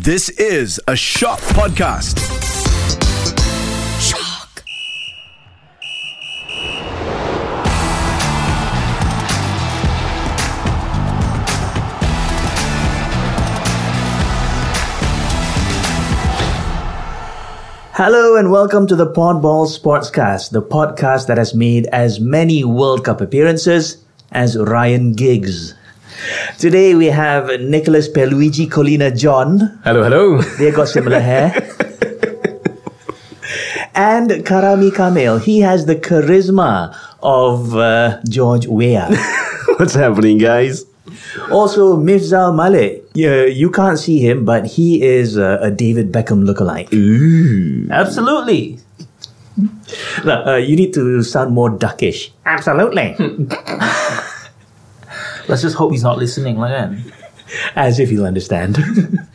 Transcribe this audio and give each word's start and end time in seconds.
This 0.00 0.30
is 0.30 0.80
a 0.88 0.96
Shock 0.96 1.38
Podcast. 1.40 2.18
Shock. 4.00 4.64
Hello 17.92 18.36
and 18.36 18.50
welcome 18.50 18.86
to 18.86 18.96
the 18.96 19.04
Podball 19.06 19.66
Sportscast, 19.68 20.52
the 20.52 20.62
podcast 20.62 21.26
that 21.26 21.36
has 21.36 21.54
made 21.54 21.86
as 21.88 22.18
many 22.18 22.64
World 22.64 23.04
Cup 23.04 23.20
appearances 23.20 24.02
as 24.30 24.56
Ryan 24.56 25.12
Giggs. 25.12 25.74
Today 26.58 26.94
we 26.94 27.06
have 27.06 27.60
Nicholas 27.60 28.08
Pierluigi 28.08 28.68
Collina 28.68 29.10
John. 29.16 29.80
Hello, 29.84 30.02
hello. 30.02 30.40
They 30.58 30.70
got 30.70 30.88
similar 30.88 31.20
hair. 31.30 31.52
and 33.94 34.30
Karami 34.46 34.94
Kamil. 34.94 35.38
He 35.42 35.60
has 35.60 35.86
the 35.86 35.96
charisma 35.96 36.94
of 37.22 37.74
uh, 37.76 38.20
George 38.28 38.66
Weah. 38.66 39.08
What's 39.78 39.94
happening, 39.94 40.38
guys? 40.38 40.84
Also, 41.50 41.96
Mifzal 41.96 42.54
Malik. 42.54 43.04
Yeah, 43.14 43.44
you 43.44 43.70
can't 43.70 43.98
see 43.98 44.18
him, 44.18 44.44
but 44.44 44.66
he 44.66 45.02
is 45.02 45.36
uh, 45.38 45.58
a 45.60 45.70
David 45.70 46.12
Beckham 46.12 46.44
lookalike. 46.46 46.88
Absolutely. 47.90 48.78
No, 50.24 50.44
uh, 50.46 50.56
you 50.56 50.76
need 50.76 50.94
to 50.94 51.22
sound 51.22 51.52
more 51.52 51.68
duckish. 51.68 52.32
Absolutely. 52.46 53.16
Let's 55.48 55.62
just 55.62 55.76
hope 55.76 55.92
he's 55.92 56.02
not 56.02 56.18
listening. 56.18 56.62
As 57.76 57.98
if 57.98 58.10
you'll 58.10 58.26
understand. 58.26 58.78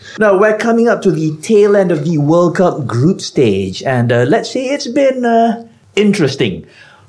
now, 0.20 0.40
we're 0.40 0.58
coming 0.58 0.88
up 0.88 1.02
to 1.04 1.12
the 1.12 1.38
tail 1.38 1.76
end 1.76 1.92
of 1.92 2.04
the 2.04 2.18
World 2.18 2.56
Cup 2.56 2.88
group 2.88 3.22
stage, 3.22 3.84
and 3.84 4.12
uh, 4.12 4.24
let's 4.24 4.50
say 4.52 4.66
it's 4.66 4.88
been 4.88 5.24
uh, 5.24 5.68
interesting. 5.96 6.66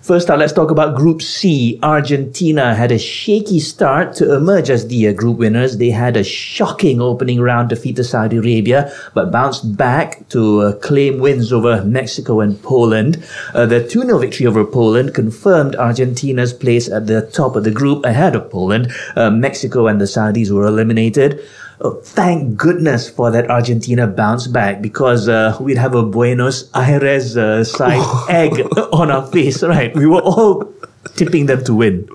First 0.09 0.31
up, 0.31 0.39
let's 0.39 0.55
talk 0.55 0.71
about 0.71 0.97
Group 0.97 1.21
C. 1.21 1.79
Argentina 1.83 2.75
had 2.75 2.91
a 2.91 2.99
shaky 2.99 3.61
start 3.61 4.15
to 4.15 4.35
emerge 4.35 4.71
as 4.71 4.89
the 4.89 5.09
uh, 5.09 5.13
group 5.13 5.37
winners. 5.37 5.77
They 5.77 5.91
had 5.91 6.17
a 6.17 6.25
shocking 6.25 7.03
opening 7.03 7.43
round 7.43 7.69
defeat 7.69 7.97
to 7.97 8.05
Saudi 8.05 8.39
Arabia, 8.39 8.91
but 9.13 9.31
bounced 9.31 9.77
back 9.77 10.27
to 10.31 10.61
uh, 10.63 10.73
claim 10.77 11.19
wins 11.19 11.53
over 11.53 11.85
Mexico 11.85 12.41
and 12.41 12.63
Poland. 12.63 13.23
Uh, 13.53 13.67
the 13.67 13.87
2 13.87 14.05
0 14.05 14.17
victory 14.17 14.47
over 14.47 14.65
Poland 14.65 15.13
confirmed 15.13 15.77
Argentina's 15.77 16.55
place 16.55 16.89
at 16.89 17.07
the 17.07 17.29
top 17.31 17.55
of 17.55 17.65
the 17.65 17.71
group 17.71 18.07
ahead 18.07 18.35
of 18.35 18.51
Poland. 18.51 18.91
Uh, 19.15 19.29
Mexico 19.29 19.89
and 19.89 20.01
the 20.01 20.07
Saudis 20.07 20.51
were 20.51 20.65
eliminated. 20.65 21.39
Oh, 21.81 22.01
thank 22.03 22.57
goodness 22.57 23.09
for 23.09 23.31
that 23.31 23.49
Argentina 23.51 24.07
bounce 24.09 24.49
back 24.49 24.83
because 24.83 25.29
uh, 25.29 25.57
we'd 25.61 25.79
have 25.79 25.95
a 25.95 26.03
Buenos 26.03 26.69
Aires 26.75 27.37
uh, 27.37 27.63
side 27.63 28.03
egg 28.29 28.59
on 28.93 29.11
our 29.13 29.25
face, 29.31 29.63
right? 29.63 29.95
We 29.95 30.07
were 30.07 30.21
all 30.21 30.73
tipping 31.15 31.47
them 31.47 31.63
to 31.65 31.75
win. 31.75 32.09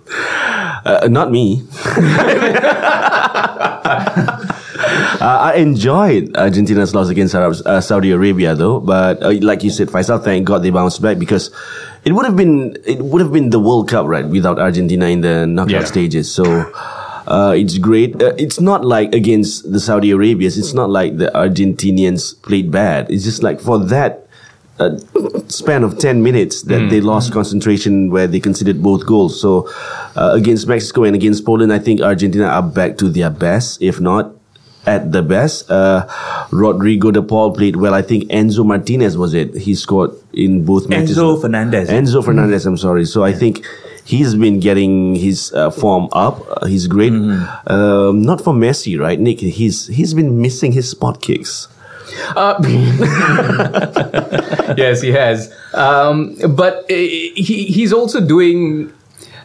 Uh, 0.86 1.08
not 1.10 1.32
me. 1.32 1.64
Uh, 5.24 5.54
I 5.54 5.54
enjoyed 5.56 6.36
Argentina's 6.36 6.94
loss 6.94 7.08
against 7.10 7.34
Arab, 7.34 7.56
uh, 7.66 7.80
Saudi 7.80 8.12
Arabia, 8.12 8.56
though. 8.56 8.80
But 8.82 9.24
uh, 9.24 9.32
like 9.42 9.64
you 9.64 9.70
said, 9.70 9.88
Faisal, 9.88 10.22
thank 10.22 10.46
God 10.46 10.64
they 10.64 10.70
bounced 10.70 11.02
back 11.02 11.18
because 11.18 11.50
it 12.04 12.12
would 12.12 12.26
have 12.26 12.36
been 12.36 12.76
it 12.86 13.00
would 13.02 13.22
have 13.22 13.32
been 13.32 13.50
the 13.50 13.60
World 13.60 13.88
Cup, 13.90 14.06
right, 14.06 14.26
without 14.28 14.60
Argentina 14.60 15.06
in 15.08 15.22
the 15.22 15.48
knockout 15.48 15.72
Yeah. 15.72 15.84
stages. 15.86 16.30
So. 16.32 16.44
Uh, 17.28 17.54
it's 17.56 17.78
great. 17.78 18.22
Uh, 18.22 18.34
it's 18.38 18.60
not 18.60 18.84
like 18.84 19.14
against 19.14 19.72
the 19.72 19.80
Saudi 19.80 20.12
Arabians. 20.12 20.58
It's 20.58 20.74
not 20.74 20.90
like 20.90 21.18
the 21.18 21.28
Argentinians 21.28 22.42
played 22.42 22.72
bad. 22.72 23.10
It's 23.10 23.24
just 23.24 23.44
like 23.44 23.60
for 23.62 23.80
that 23.86 24.28
uh, 24.80 24.98
span 25.48 25.84
of 25.84 25.98
10 26.00 26.24
minutes 26.24 26.64
that 26.64 26.90
they 26.90 27.00
lost 27.00 27.32
concentration 27.32 28.10
where 28.10 28.28
they 28.28 28.40
conceded 28.40 28.82
both 28.82 29.06
goals. 29.06 29.40
So 29.40 29.70
uh, 30.16 30.32
against 30.34 30.68
Mexico 30.68 31.04
and 31.04 31.16
against 31.16 31.46
Poland, 31.46 31.72
I 31.72 31.80
think 31.80 32.02
Argentina 32.02 32.46
are 32.46 32.64
back 32.64 32.98
to 32.98 33.10
their 33.10 33.30
best, 33.30 33.82
if 33.82 34.00
not 34.00 34.32
at 34.86 35.12
the 35.12 35.22
best. 35.22 35.70
Uh, 35.70 36.08
Rodrigo 36.52 37.12
de 37.12 37.22
Paul 37.22 37.54
played 37.54 37.76
well. 37.76 37.94
I 37.94 38.02
think 38.02 38.26
Enzo 38.26 38.66
Martinez 38.66 39.18
was 39.18 39.34
it. 39.34 39.54
He 39.56 39.76
scored 39.76 40.12
in 40.34 40.66
both 40.66 40.90
matches. 40.90 41.18
Enzo 41.18 41.40
Fernandez. 41.40 41.90
Enzo 41.90 42.24
Fernandez, 42.24 42.66
I'm 42.66 42.78
sorry. 42.78 43.06
So 43.06 43.24
I 43.24 43.32
think 43.32 43.66
he's 44.06 44.36
been 44.36 44.60
getting 44.60 45.16
his 45.16 45.52
uh, 45.54 45.70
form 45.72 46.10
up. 46.12 46.42
Uh, 46.50 46.66
he's 46.66 46.88
great. 46.88 47.14
Um, 47.14 48.22
not 48.22 48.42
for 48.42 48.54
Messi, 48.54 49.00
right, 49.00 49.20
Nick? 49.20 49.40
He's 49.40 49.88
he's 49.88 50.14
been 50.14 50.42
missing 50.42 50.72
his 50.72 50.90
spot 50.90 51.22
kicks. 51.22 51.68
Uh, 52.36 52.56
yes, 54.78 55.02
he 55.02 55.12
has. 55.12 55.54
Um, 55.74 56.36
but 56.56 56.86
uh, 56.90 56.94
he 56.96 57.66
he's 57.72 57.94
also 57.94 58.20
doing. 58.22 58.92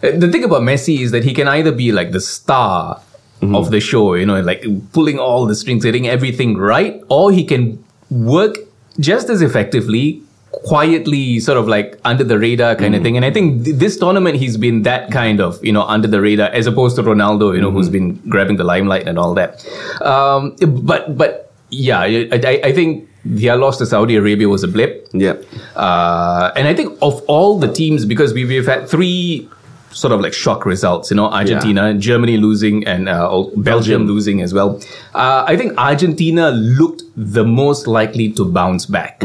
uh, 0.03 0.11
The 0.17 0.29
thing 0.31 0.45
about 0.45 0.63
Messi 0.63 1.01
is 1.01 1.11
that 1.13 1.25
he 1.25 1.35
can 1.35 1.49
either 1.49 1.73
be 1.73 1.93
like 1.93 2.13
the 2.13 2.21
star 2.21 3.01
of 3.41 3.71
the 3.71 3.79
show, 3.79 4.15
you 4.15 4.27
know, 4.27 4.41
like 4.41 4.65
pulling 4.93 5.21
all 5.21 5.47
the 5.47 5.55
strings, 5.55 5.85
getting 5.85 6.09
everything 6.09 6.57
right, 6.57 7.01
or 7.09 7.31
he 7.31 7.45
can 7.45 7.83
work 8.11 8.57
just 8.99 9.31
as 9.31 9.43
effectively. 9.43 10.23
Quietly, 10.51 11.41
sort 11.41 11.59
of 11.59 11.69
like 11.69 11.99
under 12.05 12.25
the 12.25 12.39
radar 12.39 12.75
kind 12.75 12.95
of 12.95 13.03
thing, 13.03 13.17
and 13.17 13.25
I 13.25 13.31
think 13.31 13.65
th- 13.65 13.77
this 13.77 13.99
tournament 13.99 14.37
he's 14.37 14.57
been 14.57 14.83
that 14.83 15.11
kind 15.11 15.41
of 15.41 15.63
you 15.65 15.73
know 15.73 15.83
under 15.83 16.09
the 16.09 16.21
radar 16.21 16.49
as 16.49 16.67
opposed 16.67 16.97
to 16.97 17.03
Ronaldo, 17.03 17.55
you 17.55 17.61
know, 17.61 17.71
who's 17.71 17.91
been 17.91 18.15
grabbing 18.31 18.57
the 18.57 18.65
limelight 18.65 19.07
and 19.07 19.19
all 19.19 19.35
that. 19.35 19.65
Um, 20.01 20.57
but 20.87 21.17
but 21.17 21.49
yeah, 21.71 22.01
I, 22.01 22.29
I, 22.33 22.73
think 22.73 23.09
their 23.25 23.57
loss 23.57 23.79
to 23.79 23.87
Saudi 23.87 24.17
Arabia 24.17 24.49
was 24.49 24.63
a 24.63 24.69
blip. 24.69 25.09
Yeah. 25.13 25.35
Uh, 25.77 26.51
and 26.57 26.67
I 26.67 26.75
think 26.75 26.97
of 27.03 27.23
all 27.29 27.59
the 27.59 27.71
teams, 27.71 28.05
because 28.05 28.33
we, 28.33 28.45
we've 28.45 28.67
had 28.67 28.89
three 28.89 29.49
sort 29.91 30.13
of 30.13 30.21
like 30.21 30.33
shock 30.33 30.65
results, 30.65 31.11
you 31.11 31.17
know, 31.17 31.27
Argentina, 31.27 31.95
Germany 31.95 32.37
losing, 32.37 32.87
and 32.87 33.09
uh, 33.09 33.29
Belgium, 33.29 33.63
Belgium. 33.63 34.07
losing 34.07 34.43
as 34.43 34.55
well. 34.55 34.81
Uh, 35.15 35.45
I 35.47 35.57
think 35.57 35.77
Argentina 35.79 36.51
looked 36.51 37.03
the 37.17 37.45
most 37.45 37.87
likely 37.87 38.33
to 38.33 38.45
bounce 38.45 38.87
back. 38.87 39.23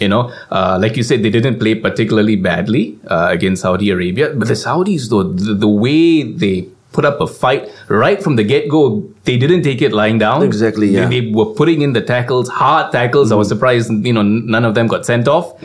You 0.00 0.08
know, 0.08 0.32
uh, 0.50 0.78
like 0.80 0.96
you 0.96 1.02
said, 1.02 1.22
they 1.22 1.30
didn't 1.30 1.58
play 1.58 1.74
particularly 1.74 2.36
badly 2.36 2.98
uh, 3.06 3.28
against 3.30 3.62
Saudi 3.62 3.90
Arabia, 3.90 4.30
but 4.34 4.48
the 4.48 4.54
Saudis, 4.54 5.08
though, 5.10 5.22
the, 5.24 5.54
the 5.54 5.68
way 5.68 6.22
they 6.22 6.66
put 6.92 7.04
up 7.04 7.20
a 7.20 7.26
fight 7.26 7.68
right 7.88 8.20
from 8.22 8.34
the 8.36 8.42
get 8.42 8.68
go, 8.68 9.06
they 9.24 9.36
didn't 9.36 9.62
take 9.62 9.80
it 9.80 9.92
lying 9.92 10.18
down. 10.18 10.42
Exactly, 10.42 10.88
They- 10.88 11.00
yeah. 11.00 11.08
They, 11.08 11.30
were 11.30 11.46
putting 11.54 11.82
in 11.82 11.92
the 11.92 12.00
tackles, 12.00 12.48
hard 12.48 12.90
tackles. 12.92 13.30
I 13.30 13.36
was 13.36 13.48
surprised, 13.48 13.90
you 14.04 14.12
know, 14.12 14.22
none 14.22 14.64
of 14.64 14.74
them 14.74 14.86
got 14.88 15.04
sent 15.06 15.28
off. 15.28 15.52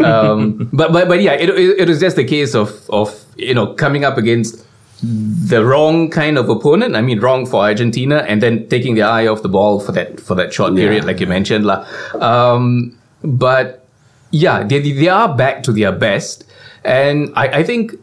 um, 0.00 0.68
but 0.72 0.92
but 0.92 1.08
but 1.08 1.20
yeah, 1.22 1.32
it, 1.32 1.50
it, 1.50 1.80
it 1.80 1.88
was 1.88 2.00
just 2.00 2.18
a 2.18 2.24
case 2.24 2.54
of 2.54 2.88
of 2.90 3.24
you 3.36 3.54
know 3.54 3.74
coming 3.74 4.04
up 4.04 4.16
against 4.18 4.64
the 5.02 5.64
wrong 5.64 6.08
kind 6.10 6.38
of 6.38 6.48
opponent. 6.48 6.96
I 6.96 7.02
mean, 7.02 7.20
wrong 7.20 7.44
for 7.46 7.62
Argentina, 7.62 8.24
and 8.28 8.42
then 8.42 8.66
taking 8.68 8.94
their 8.94 9.06
eye 9.06 9.26
off 9.26 9.42
the 9.42 9.48
ball 9.48 9.80
for 9.80 9.92
that 9.92 10.20
for 10.20 10.34
that 10.36 10.52
short 10.54 10.74
period, 10.74 11.04
like 11.04 11.20
you 11.20 11.26
mentioned, 11.26 11.66
lah. 11.66 11.84
Um, 12.20 12.96
but 13.26 13.86
yeah, 14.30 14.62
they 14.62 14.80
they 14.92 15.08
are 15.08 15.34
back 15.34 15.62
to 15.64 15.72
their 15.72 15.92
best, 15.92 16.44
and 16.84 17.32
I, 17.36 17.48
I 17.58 17.62
think. 17.62 17.94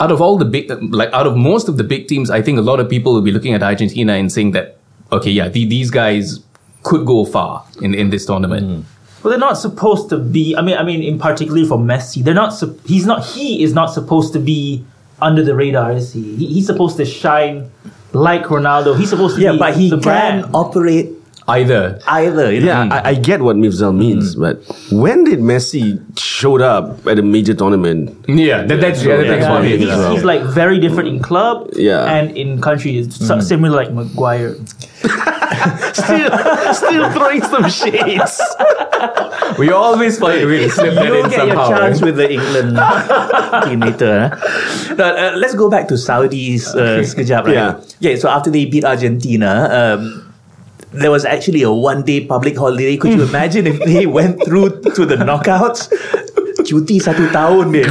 Out 0.00 0.12
of 0.12 0.20
all 0.20 0.38
the 0.38 0.44
big, 0.44 0.70
like 0.94 1.12
out 1.12 1.26
of 1.26 1.36
most 1.36 1.68
of 1.68 1.76
the 1.76 1.82
big 1.82 2.06
teams, 2.06 2.30
I 2.30 2.40
think 2.40 2.56
a 2.56 2.62
lot 2.62 2.78
of 2.78 2.88
people 2.88 3.12
will 3.14 3.20
be 3.20 3.32
looking 3.32 3.52
at 3.52 3.64
Argentina 3.64 4.12
and 4.12 4.30
saying 4.30 4.52
that, 4.52 4.76
okay, 5.10 5.28
yeah, 5.32 5.48
the, 5.48 5.66
these 5.66 5.90
guys 5.90 6.38
could 6.84 7.04
go 7.04 7.24
far 7.24 7.64
in, 7.82 7.94
in 7.94 8.10
this 8.10 8.24
tournament. 8.24 8.64
Mm. 8.64 8.84
Well, 9.24 9.30
they're 9.32 9.40
not 9.40 9.54
supposed 9.58 10.08
to 10.10 10.18
be. 10.18 10.54
I 10.54 10.62
mean, 10.62 10.76
I 10.76 10.84
mean, 10.84 11.02
in 11.02 11.18
particularly 11.18 11.66
for 11.66 11.78
Messi, 11.78 12.22
they're 12.22 12.32
not. 12.32 12.54
He's 12.86 13.06
not. 13.06 13.24
He 13.26 13.60
is 13.64 13.74
not 13.74 13.86
supposed 13.92 14.32
to 14.34 14.38
be 14.38 14.84
under 15.20 15.42
the 15.42 15.56
radar, 15.56 15.90
is 15.90 16.12
he? 16.12 16.36
he 16.36 16.46
he's 16.46 16.66
supposed 16.66 16.96
to 16.98 17.04
shine 17.04 17.68
like 18.12 18.44
Ronaldo. 18.44 18.96
He's 18.96 19.10
supposed 19.10 19.34
to 19.34 19.42
Yeah, 19.42 19.50
be 19.54 19.58
but 19.58 19.76
he 19.76 19.90
the 19.90 19.96
can 19.96 20.42
brand. 20.42 20.54
operate 20.54 21.10
Either 21.48 21.98
either. 22.06 22.52
You 22.52 22.60
know? 22.60 22.66
Yeah, 22.66 22.92
I, 22.92 23.10
I 23.10 23.14
get 23.14 23.40
what 23.40 23.56
Mifzal 23.56 23.96
means, 23.96 24.34
but 24.36 24.60
when 24.92 25.24
did 25.24 25.38
Messi 25.40 25.96
showed 26.18 26.60
up 26.60 27.06
at 27.06 27.18
a 27.18 27.22
major 27.22 27.54
tournament? 27.54 28.12
Yeah, 28.28 28.64
that, 28.68 28.80
that's 28.80 29.02
yeah, 29.02 29.16
that's 29.16 29.42
Yeah, 29.42 29.50
what 29.52 29.64
it 29.64 29.80
he's, 29.80 29.88
is. 29.88 30.08
he's 30.12 30.24
like 30.24 30.42
very 30.42 30.78
different 30.78 31.08
in 31.08 31.20
club 31.20 31.70
Yeah. 31.72 32.04
and 32.04 32.36
in 32.36 32.60
country. 32.60 32.98
It's 32.98 33.16
so- 33.16 33.40
similar 33.40 33.74
like 33.74 33.92
Maguire. 33.92 34.54
still, 35.92 36.28
still 36.74 37.10
throwing 37.12 37.42
some 37.42 37.68
shades. 37.70 38.40
We 39.58 39.70
always 39.72 40.18
find 40.22 40.42
a 40.42 40.46
way 40.46 40.58
to 40.64 40.70
slip 40.70 40.94
that 40.94 41.06
You'll 41.06 41.24
in 41.24 41.30
get 41.30 41.46
your 41.46 41.56
somehow. 41.56 41.68
chance 41.70 42.02
right? 42.02 42.06
with 42.06 42.16
the 42.16 42.28
England 42.32 42.76
team 43.64 43.80
later. 43.80 44.36
huh? 44.36 44.94
Now, 45.00 45.14
uh, 45.16 45.36
let's 45.36 45.54
go 45.54 45.70
back 45.70 45.88
to 45.88 45.94
Saudis 45.94 46.74
uh, 46.74 47.00
sekejap, 47.06 47.44
right? 47.44 47.54
Yeah. 47.54 47.80
Yeah. 48.00 48.16
So 48.16 48.28
after 48.28 48.50
they 48.50 48.64
beat 48.66 48.84
Argentina, 48.84 49.96
um, 49.96 50.27
there 50.92 51.10
was 51.10 51.24
actually 51.24 51.62
a 51.62 51.72
one-day 51.72 52.26
public 52.26 52.56
holiday. 52.56 52.96
Could 52.96 53.12
you 53.12 53.22
imagine 53.28 53.66
if 53.66 53.78
they 53.80 54.06
went 54.06 54.44
through 54.44 54.80
to 54.82 55.06
the 55.06 55.16
knockouts? 55.16 55.92
Cuti 56.68 57.00
satu 57.00 57.32
tahun 57.32 57.72
dia. 57.72 57.88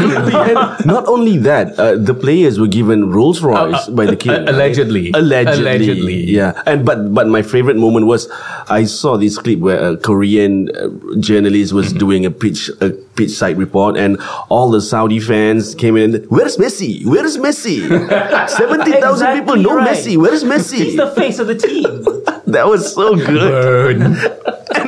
Not 0.85 1.09
only 1.09 1.41
that, 1.41 1.74
uh, 1.81 1.97
the 1.97 2.13
players 2.13 2.62
were 2.62 2.69
given 2.69 3.09
Rolls 3.09 3.41
Royce 3.41 3.89
by 3.89 4.06
the 4.06 4.13
king. 4.15 4.38
uh, 4.38 4.45
allegedly. 4.53 5.09
allegedly, 5.18 5.65
Allegedly. 5.65 6.19
yeah. 6.29 6.53
And 6.69 6.85
but 6.85 7.09
but 7.13 7.25
my 7.25 7.41
favorite 7.41 7.81
moment 7.81 8.06
was 8.06 8.29
I 8.69 8.85
saw 8.85 9.18
this 9.18 9.41
clip 9.41 9.57
where 9.57 9.81
a 9.81 9.97
Korean 9.97 10.69
uh, 10.77 10.94
journalist 11.18 11.74
was 11.74 11.88
Mm-hmm. 11.88 11.97
doing 12.03 12.21
a 12.27 12.31
pitch 12.31 12.68
a 12.83 12.91
pitch 13.15 13.31
side 13.31 13.57
report, 13.57 13.95
and 13.97 14.19
all 14.51 14.69
the 14.69 14.83
Saudi 14.83 15.18
fans 15.18 15.73
came 15.73 15.95
in. 15.97 16.21
Where's 16.30 16.59
Messi? 16.59 17.01
Where's 17.01 17.39
Messi? 17.39 17.81
Seventy 18.51 18.91
thousand 19.00 19.33
Exactly 19.33 19.41
people. 19.41 19.57
No 19.57 19.73
right. 19.80 19.95
Messi. 19.95 20.19
Where's 20.19 20.44
Messi? 20.44 20.83
He's 20.83 21.00
the 21.00 21.09
face 21.15 21.39
of 21.39 21.47
the 21.47 21.56
team. 21.57 22.03
that 22.51 22.68
was 22.68 22.91
so 22.94 23.15
good. 23.15 24.03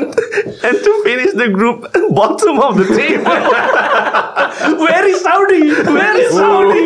And 0.62 0.78
to 0.78 1.04
finish 1.04 1.34
the 1.34 1.50
group, 1.50 1.92
bottom 2.14 2.60
of 2.60 2.78
the 2.78 2.86
table. 2.96 3.24
Where 4.80 5.06
is 5.08 5.22
Saudi? 5.22 5.70
Where 5.70 6.18
is 6.18 6.32
Saudi? 6.34 6.80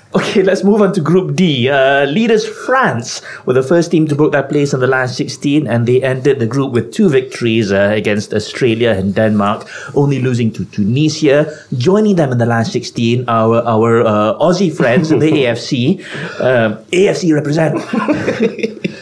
Okay, 0.12 0.42
let's 0.42 0.64
move 0.64 0.82
on 0.82 0.92
to 0.94 1.00
Group 1.00 1.36
D. 1.36 1.68
Uh, 1.68 2.04
leaders 2.04 2.44
France 2.44 3.22
were 3.46 3.52
the 3.52 3.62
first 3.62 3.92
team 3.92 4.08
to 4.08 4.16
book 4.16 4.32
that 4.32 4.48
place 4.48 4.74
in 4.74 4.80
the 4.80 4.88
last 4.88 5.16
16, 5.16 5.68
and 5.68 5.86
they 5.86 6.02
ended 6.02 6.40
the 6.40 6.46
group 6.46 6.72
with 6.72 6.92
two 6.92 7.08
victories 7.08 7.70
uh, 7.70 7.92
against 7.94 8.34
Australia 8.34 8.90
and 8.90 9.14
Denmark, 9.14 9.68
only 9.94 10.20
losing 10.20 10.52
to 10.54 10.64
Tunisia. 10.64 11.56
Joining 11.78 12.16
them 12.16 12.32
in 12.32 12.38
the 12.38 12.46
last 12.46 12.72
16, 12.72 13.28
our 13.28 13.62
our 13.62 14.04
uh, 14.04 14.34
Aussie 14.42 14.74
friends 14.74 15.12
in 15.12 15.20
the 15.20 15.30
AFC. 15.30 16.02
Uh, 16.40 16.82
AFC 16.90 17.32
represent. 17.32 17.78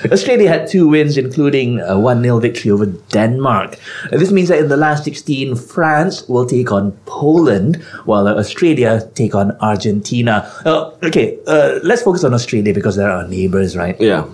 Australia 0.13 0.49
had 0.49 0.69
two 0.69 0.89
wins, 0.89 1.17
including 1.17 1.81
a 1.81 1.99
1 1.99 2.23
0 2.23 2.41
victory 2.41 2.71
over 2.71 2.87
Denmark. 2.87 3.79
This 4.11 4.31
means 4.31 4.49
that 4.49 4.59
in 4.59 4.69
the 4.69 4.77
last 4.77 5.05
16, 5.05 5.57
France 5.57 6.29
will 6.29 6.47
take 6.47 6.73
on 6.73 6.93
Poland, 7.07 7.77
while 8.05 8.29
Australia 8.29 9.09
take 9.15 9.35
on 9.35 9.57
Argentina. 9.61 10.51
Uh, 10.65 10.91
okay, 11.03 11.39
uh, 11.47 11.79
let's 11.83 12.03
focus 12.03 12.25
on 12.25 12.35
Australia 12.35 12.75
because 12.75 12.97
they're 12.97 13.11
our 13.11 13.27
neighbors, 13.29 13.77
right? 13.77 14.01
yeah. 14.01 14.25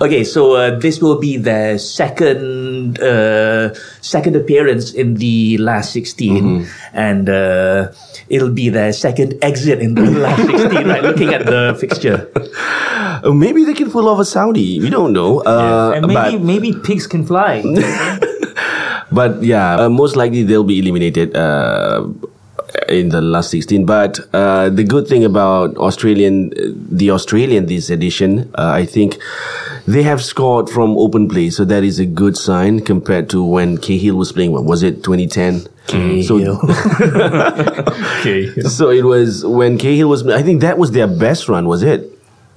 Okay, 0.00 0.24
so 0.24 0.54
uh, 0.54 0.78
this 0.78 1.00
will 1.00 1.18
be 1.18 1.36
their 1.36 1.78
second 1.78 2.98
uh, 3.00 3.72
second 4.00 4.36
appearance 4.36 4.92
in 4.92 5.14
the 5.16 5.58
last 5.58 5.92
16, 5.92 6.66
and 6.92 7.28
uh, 7.28 7.92
it'll 8.28 8.50
be 8.52 8.68
their 8.68 8.92
second 8.92 9.38
exit 9.42 9.80
in 9.80 9.94
the 9.94 10.10
last 10.10 10.42
16, 10.50 10.86
right? 10.88 11.02
Looking 11.02 11.32
at 11.34 11.46
the 11.46 11.76
fixture. 11.78 12.28
Uh, 13.22 13.30
maybe 13.32 13.64
they 13.64 13.74
can 13.74 13.90
pull 13.90 14.08
off 14.08 14.18
a 14.18 14.24
Saudi. 14.26 14.80
We 14.80 14.90
don't 14.90 15.12
know. 15.12 15.40
Uh, 15.46 15.92
And 15.94 16.06
maybe 16.06 16.38
maybe 16.42 16.68
pigs 16.74 17.06
can 17.06 17.24
fly. 17.26 17.62
But 19.12 19.44
yeah, 19.44 19.76
uh, 19.76 19.88
most 19.92 20.16
likely 20.16 20.40
they'll 20.42 20.64
be 20.64 20.80
eliminated 20.80 21.36
uh, 21.36 22.08
in 22.88 23.08
the 23.10 23.20
last 23.20 23.50
16. 23.50 23.84
But 23.86 24.18
uh, 24.32 24.68
the 24.70 24.84
good 24.84 25.06
thing 25.08 25.24
about 25.24 25.76
Australian, 25.76 26.50
the 26.96 27.10
Australian 27.10 27.66
this 27.66 27.90
edition, 27.90 28.50
uh, 28.56 28.70
I 28.70 28.84
think 28.86 29.18
they 29.86 30.02
have 30.02 30.22
scored 30.22 30.70
from 30.70 30.96
open 30.96 31.28
play, 31.28 31.50
so 31.50 31.64
that 31.64 31.82
is 31.84 31.98
a 31.98 32.06
good 32.06 32.36
sign 32.36 32.80
compared 32.80 33.28
to 33.30 33.44
when 33.44 33.78
Cahill 33.78 34.16
was 34.16 34.32
playing. 34.32 34.52
What 34.52 34.64
was 34.64 34.82
it, 34.82 35.02
2010? 35.04 35.66
So, 36.22 36.38
Okay. 38.20 38.48
so 38.62 38.90
it 38.90 39.04
was 39.04 39.44
when 39.44 39.78
Cahill 39.78 40.08
was. 40.08 40.26
I 40.28 40.42
think 40.42 40.60
that 40.60 40.78
was 40.78 40.92
their 40.92 41.08
best 41.08 41.48
run. 41.48 41.66
Was 41.66 41.82
it 41.82 42.08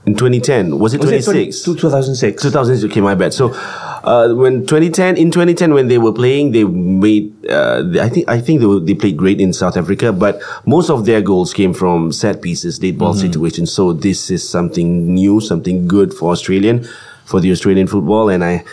in 0.06 0.14
2010? 0.14 0.78
Was 0.78 0.94
it 0.94 1.02
Was 1.02 1.10
it 1.12 1.24
26? 1.24 1.64
2006? 1.64 2.42
2000 2.42 2.90
okay 2.90 3.02
my 3.02 3.16
bad 3.16 3.34
so 3.34 3.54
uh, 4.04 4.34
when 4.34 4.62
2010 4.62 5.18
in 5.18 5.32
2010 5.32 5.74
when 5.74 5.88
they 5.88 5.98
were 5.98 6.14
playing 6.14 6.52
they 6.52 6.64
made 6.64 7.34
uh, 7.50 7.84
I 8.00 8.10
think 8.10 8.30
I 8.30 8.40
think 8.40 8.60
they, 8.60 8.66
were, 8.68 8.80
they 8.80 8.94
played 8.94 9.18
great 9.18 9.42
in 9.42 9.52
South 9.54 9.78
Africa 9.78 10.14
but 10.14 10.40
most 10.66 10.90
of 10.90 11.06
their 11.06 11.22
goals 11.22 11.54
came 11.54 11.74
from 11.74 12.12
set 12.12 12.42
pieces 12.42 12.82
late 12.82 12.98
ball 12.98 13.14
situations 13.14 13.72
so 13.72 13.94
this 13.94 14.30
is 14.30 14.48
something 14.48 15.14
new 15.14 15.42
something 15.42 15.88
good 15.88 16.14
for 16.14 16.32
Australian 16.32 16.88
for 17.26 17.40
the 17.40 17.52
Australian 17.52 17.88
football 17.88 18.30
and 18.30 18.44
I 18.44 18.64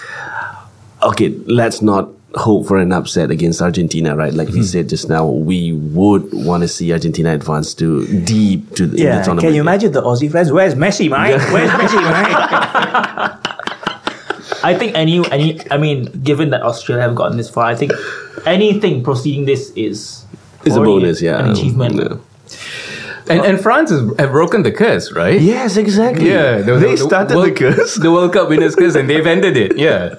okay 1.02 1.30
let's 1.46 1.80
not 1.80 2.10
hope 2.34 2.66
for 2.66 2.78
an 2.78 2.92
upset 2.92 3.30
against 3.30 3.60
Argentina 3.60 4.16
right 4.16 4.32
like 4.32 4.48
we 4.48 4.54
mm-hmm. 4.54 4.62
said 4.62 4.88
just 4.88 5.08
now 5.08 5.26
we 5.26 5.72
would 5.72 6.28
want 6.32 6.62
to 6.62 6.68
see 6.68 6.92
Argentina 6.92 7.32
advance 7.34 7.74
to 7.74 8.06
deep 8.24 8.74
to 8.74 8.86
the, 8.86 8.96
in 8.96 9.16
the 9.18 9.22
tournament 9.22 9.40
can 9.40 9.54
you 9.54 9.60
imagine 9.60 9.92
the 9.92 10.02
Aussie 10.02 10.30
fans? 10.30 10.52
Where's 10.52 10.74
Messi, 10.74 11.10
mate? 11.10 11.38
Where's 11.52 11.70
Messi, 11.70 11.96
mate? 11.96 13.38
I 14.64 14.76
think 14.78 14.94
any 14.94 15.28
any 15.30 15.60
I 15.70 15.76
mean, 15.76 16.06
given 16.22 16.50
that 16.50 16.62
Australia 16.62 17.02
have 17.02 17.14
gotten 17.14 17.36
this 17.36 17.50
far, 17.50 17.66
I 17.66 17.74
think 17.74 17.92
anything 18.46 19.02
proceeding 19.02 19.44
this 19.44 19.70
is 19.70 20.24
is 20.64 20.76
a 20.76 20.80
bonus 20.80 21.20
yeah 21.20 21.44
an 21.44 21.50
achievement. 21.50 21.94
Yeah. 21.96 22.16
And, 23.28 23.40
and 23.44 23.60
France 23.60 23.90
has, 23.90 24.00
have 24.18 24.32
broken 24.32 24.62
the 24.62 24.72
curse, 24.72 25.12
right? 25.12 25.40
Yes, 25.40 25.76
exactly. 25.76 26.28
Yeah, 26.28 26.58
the- 26.58 26.74
they 26.74 26.80
the- 26.80 26.88
the 26.90 26.96
started 26.96 27.36
World- 27.36 27.48
the 27.48 27.52
curse. 27.54 27.94
The 27.96 28.10
World 28.10 28.32
Cup 28.32 28.48
winners' 28.48 28.74
curse, 28.74 28.94
and 28.94 29.08
they've 29.08 29.26
ended 29.26 29.56
it. 29.56 29.76
Yeah. 29.78 30.14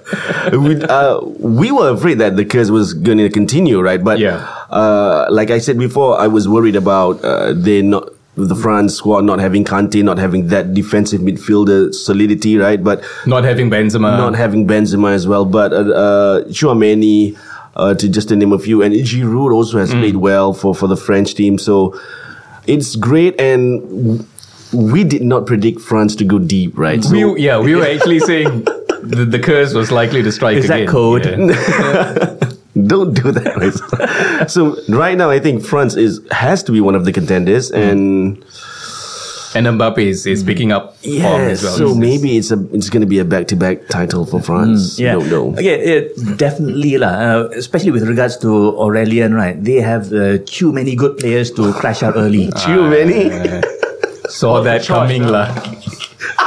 we, 0.51 0.81
uh, 0.83 1.19
we 1.39 1.71
were 1.71 1.89
afraid 1.89 2.19
that 2.19 2.35
the 2.38 2.45
curse 2.45 2.69
was 2.69 2.94
going 2.94 3.17
to 3.17 3.29
continue, 3.29 3.81
right? 3.81 4.01
But 4.03 4.19
Yeah. 4.19 4.38
uh, 4.69 5.27
like 5.29 5.51
I 5.51 5.57
said 5.59 5.77
before, 5.77 6.19
I 6.19 6.27
was 6.27 6.47
worried 6.47 6.75
about 6.75 7.23
uh, 7.23 7.53
they 7.53 7.81
not 7.81 8.09
the 8.35 8.55
France 8.55 8.95
squad 8.95 9.23
not 9.25 9.38
having 9.39 9.63
Kante, 9.63 10.01
not 10.03 10.17
having 10.17 10.47
that 10.47 10.73
defensive 10.73 11.21
midfielder 11.21 11.94
solidity, 11.94 12.57
right? 12.57 12.83
But 12.83 13.03
Not 13.27 13.44
having 13.44 13.69
Benzema. 13.69 14.17
not 14.17 14.33
having 14.35 14.65
Benzema 14.67 15.13
as 15.13 15.27
well. 15.27 15.45
But 15.45 15.71
uh, 15.71 15.75
uh, 15.77 16.44
Chouameni, 16.45 17.38
uh, 17.75 17.94
to 17.94 18.09
just 18.09 18.29
to 18.29 18.35
name 18.35 18.51
a 18.53 18.57
few, 18.57 18.81
and 18.81 18.94
Giroud 18.95 19.51
also 19.53 19.77
has 19.77 19.91
played 19.91 20.15
well 20.15 20.53
for 20.53 20.73
for 20.73 20.88
the 20.88 20.97
French 20.97 21.35
team. 21.35 21.59
So 21.59 21.94
it's 22.68 22.95
great 22.95 23.39
and. 23.39 24.27
We 24.74 25.04
did 25.04 25.21
not 25.21 25.45
predict 25.45 25.81
France 25.81 26.15
to 26.15 26.24
go 26.25 26.39
deep, 26.39 26.75
right? 26.80 27.04
So 27.04 27.33
we, 27.33 27.42
yeah, 27.44 27.60
we 27.60 27.75
were 27.75 27.86
actually 27.94 28.19
saying 28.19 28.63
the, 28.63 29.24
the 29.30 29.38
curse 29.38 29.75
was 29.75 29.92
likely 29.92 30.24
to 30.24 30.31
strike 30.31 30.57
Is 30.57 30.68
that 30.68 30.88
code? 30.88 31.25
Yeah. 31.25 32.50
Don't 32.88 33.13
do 33.13 33.31
that. 33.31 33.56
right? 33.56 34.50
so 34.50 34.75
right 34.89 35.15
now, 35.15 35.30
I 35.30 35.39
think 35.39 35.63
France 35.63 35.95
is 35.95 36.21
has 36.31 36.63
to 36.63 36.71
be 36.71 36.81
one 36.81 36.95
of 36.95 37.06
the 37.06 37.12
contenders, 37.12 37.69
and 37.69 38.44
And 39.55 39.67
Mbappe 39.67 40.00
is, 40.00 40.25
is 40.25 40.44
picking 40.44 40.71
up 40.71 40.97
form 40.97 41.13
yes, 41.13 41.51
as 41.51 41.63
well. 41.63 41.77
so 41.77 41.95
maybe 41.95 42.38
it's 42.38 42.50
a 42.50 42.57
it's 42.73 42.89
going 42.89 43.01
to 43.01 43.07
be 43.07 43.19
a 43.19 43.25
back 43.25 43.47
to 43.47 43.55
back 43.55 43.88
title 43.88 44.25
for 44.25 44.41
France. 44.41 45.00
Yeah, 45.00 45.13
Don't 45.13 45.29
know. 45.29 45.55
Yeah, 45.59 45.77
yeah, 45.77 46.01
definitely 46.38 46.97
lah. 46.97 47.13
Uh, 47.13 47.50
especially 47.53 47.91
with 47.91 48.03
regards 48.03 48.38
to 48.38 48.50
Aurelian, 48.79 49.33
right? 49.33 49.61
They 49.61 49.81
have 49.81 50.11
uh, 50.11 50.39
too 50.45 50.73
many 50.73 50.95
good 50.95 51.17
players 51.17 51.51
to 51.51 51.73
crash 51.73 52.01
out 52.01 52.15
early. 52.17 52.50
Too 52.65 52.89
many. 52.89 53.29
saw 54.29 54.61
that 54.61 54.85
coming, 54.85 55.23
huh? 55.23 55.31
lah. 55.31 55.47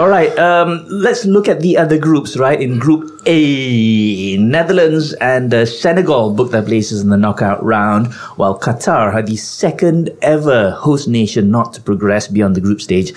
All 0.00 0.08
right, 0.08 0.34
um, 0.38 0.86
let's 0.88 1.26
look 1.26 1.46
at 1.46 1.60
the 1.60 1.76
other 1.76 1.98
groups, 1.98 2.38
right? 2.38 2.58
In 2.58 2.78
Group 2.78 3.20
A, 3.26 4.34
Netherlands 4.38 5.12
and 5.20 5.52
uh, 5.52 5.66
Senegal 5.66 6.32
booked 6.32 6.52
their 6.52 6.62
places 6.62 7.02
in 7.02 7.10
the 7.10 7.18
knockout 7.18 7.62
round, 7.62 8.10
while 8.36 8.58
Qatar 8.58 9.12
had 9.12 9.26
the 9.26 9.36
second 9.36 10.08
ever 10.22 10.70
host 10.70 11.06
nation 11.06 11.50
not 11.50 11.74
to 11.74 11.82
progress 11.82 12.28
beyond 12.28 12.56
the 12.56 12.62
group 12.62 12.80
stage. 12.80 13.12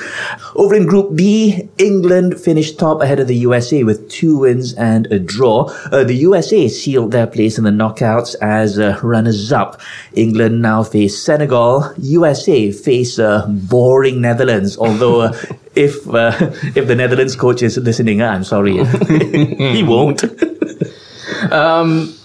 Over 0.58 0.76
in 0.76 0.86
Group 0.86 1.16
B, 1.16 1.70
England 1.78 2.42
finished 2.42 2.78
top 2.78 3.02
ahead 3.02 3.22
of 3.22 3.30
the 3.30 3.38
USA 3.38 3.86
with 3.86 4.10
two 4.10 4.40
wins 4.40 4.74
and 4.74 5.10
a 5.10 5.20
draw. 5.20 5.72
Uh, 5.90 6.04
the 6.04 6.16
USA 6.16 6.68
sealed 6.68 7.14
their 7.14 7.28
place 7.28 7.58
in 7.58 7.64
the 7.64 7.70
knockouts 7.70 8.36
as 8.42 8.78
uh, 8.78 9.00
runners-up. 9.02 9.80
England 10.16 10.62
now 10.62 10.84
face 10.84 11.18
Senegal. 11.18 11.94
USA 12.00 12.74
face 12.74 13.20
uh, 13.20 13.48
boring 13.48 14.20
Netherlands, 14.20 14.78
although 14.78 15.22
uh, 15.22 15.44
if 15.76 16.08
uh, 16.08 16.32
if 16.76 16.88
the 16.88 16.96
Netherlands 16.96 17.36
coach 17.36 17.62
is 17.62 17.78
listening, 17.78 18.22
uh, 18.22 18.30
I'm 18.30 18.44
sorry. 18.44 18.84
he 18.86 19.84
won't. 19.84 20.24
Um, 21.52 22.16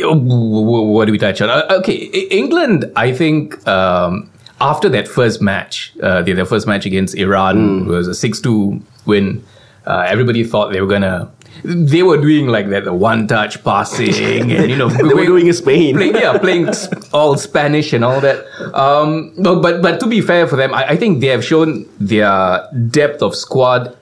what 0.00 1.04
do 1.04 1.12
we 1.12 1.18
touch 1.18 1.40
on? 1.40 1.48
Uh, 1.48 1.66
okay, 1.78 1.94
England. 2.30 2.90
I 2.96 3.12
think 3.12 3.66
um, 3.68 4.30
after 4.60 4.88
that 4.88 5.06
first 5.06 5.40
match, 5.42 5.92
uh, 6.02 6.22
their, 6.22 6.34
their 6.34 6.46
first 6.46 6.66
match 6.66 6.86
against 6.86 7.14
Iran 7.14 7.86
was 7.86 8.08
a 8.08 8.14
six-two 8.14 8.82
win. 9.06 9.44
Uh, 9.86 10.06
everybody 10.08 10.44
thought 10.44 10.72
they 10.72 10.80
were 10.80 10.88
gonna. 10.88 11.30
They 11.62 12.02
were 12.02 12.20
doing 12.20 12.48
like 12.48 12.68
that, 12.68 12.84
the 12.84 12.92
one-touch 12.92 13.64
passing, 13.64 14.50
and 14.50 14.70
you 14.70 14.76
know 14.76 14.88
They 15.08 15.14
were 15.14 15.26
doing 15.26 15.46
in 15.46 15.54
Spain. 15.54 15.96
playing, 15.96 16.14
yeah, 16.14 16.38
playing 16.38 16.68
all 17.12 17.36
Spanish 17.36 17.92
and 17.92 18.04
all 18.04 18.20
that. 18.20 18.44
Um, 18.74 19.32
but 19.38 19.80
but 19.82 20.00
to 20.00 20.06
be 20.06 20.20
fair 20.20 20.46
for 20.46 20.56
them, 20.56 20.74
I, 20.74 20.90
I 20.90 20.96
think 20.96 21.20
they 21.20 21.28
have 21.28 21.44
shown 21.44 21.88
their 21.98 22.68
depth 22.90 23.22
of 23.22 23.34
squad 23.34 23.96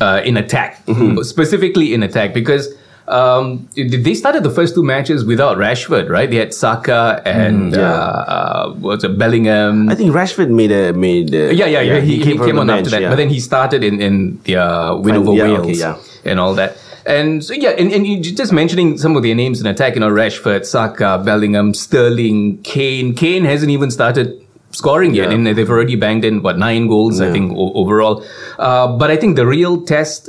uh, 0.00 0.22
in 0.24 0.36
attack, 0.36 0.82
specifically 1.22 1.94
in 1.94 2.02
attack, 2.02 2.34
because 2.34 2.68
um, 3.10 3.68
they 3.74 4.14
started 4.14 4.44
the 4.44 4.50
first 4.50 4.74
two 4.74 4.84
matches 4.84 5.24
without 5.24 5.56
Rashford, 5.58 6.08
right? 6.08 6.30
They 6.30 6.36
had 6.36 6.54
Saka 6.54 7.20
and 7.24 7.72
yeah. 7.72 7.80
uh, 7.80 7.90
uh, 7.90 8.74
what's 8.74 9.02
it, 9.02 9.18
Bellingham. 9.18 9.88
I 9.88 9.96
think 9.96 10.12
Rashford 10.14 10.48
made 10.48 10.70
a 10.70 10.92
made. 10.92 11.34
A, 11.34 11.52
yeah, 11.52 11.66
yeah, 11.66 11.80
yeah. 11.80 12.00
He, 12.00 12.18
he 12.18 12.22
came, 12.22 12.38
from 12.38 12.54
the 12.54 12.60
on 12.60 12.66
bench, 12.68 12.86
after 12.86 12.90
that, 12.90 13.02
yeah. 13.02 13.08
but 13.08 13.16
then 13.16 13.28
he 13.28 13.40
started 13.40 13.82
in 13.82 14.00
in 14.00 14.40
the 14.44 14.56
uh, 14.56 14.96
win 14.96 15.16
over 15.16 15.32
yeah, 15.32 15.42
Wales 15.42 15.82
okay, 15.82 16.00
and 16.24 16.38
all 16.38 16.54
that. 16.54 16.76
And 17.06 17.44
so 17.44 17.54
yeah, 17.54 17.70
and, 17.70 17.90
and 17.92 18.06
you 18.06 18.20
just 18.20 18.52
mentioning 18.52 18.98
some 18.98 19.16
of 19.16 19.22
their 19.22 19.34
names 19.34 19.60
in 19.60 19.66
attack, 19.66 19.94
you 19.94 20.00
know, 20.00 20.10
Rashford, 20.10 20.64
Saka, 20.66 21.22
Bellingham, 21.24 21.74
Sterling, 21.74 22.62
Kane. 22.62 23.14
Kane 23.14 23.44
hasn't 23.44 23.70
even 23.70 23.90
started 23.90 24.36
scoring 24.72 25.14
yet, 25.14 25.28
Yeah. 25.30 25.34
and 25.36 25.46
they've 25.46 25.68
already 25.68 25.96
banged 25.96 26.24
in 26.24 26.42
what 26.42 26.56
nine 26.58 26.86
goals, 26.86 27.20
I 27.20 27.32
think, 27.32 27.52
o- 27.56 27.72
overall. 27.72 28.24
Uh, 28.58 28.96
but 28.96 29.10
I 29.10 29.16
think 29.16 29.36
the 29.36 29.46
real 29.46 29.82
test 29.82 30.28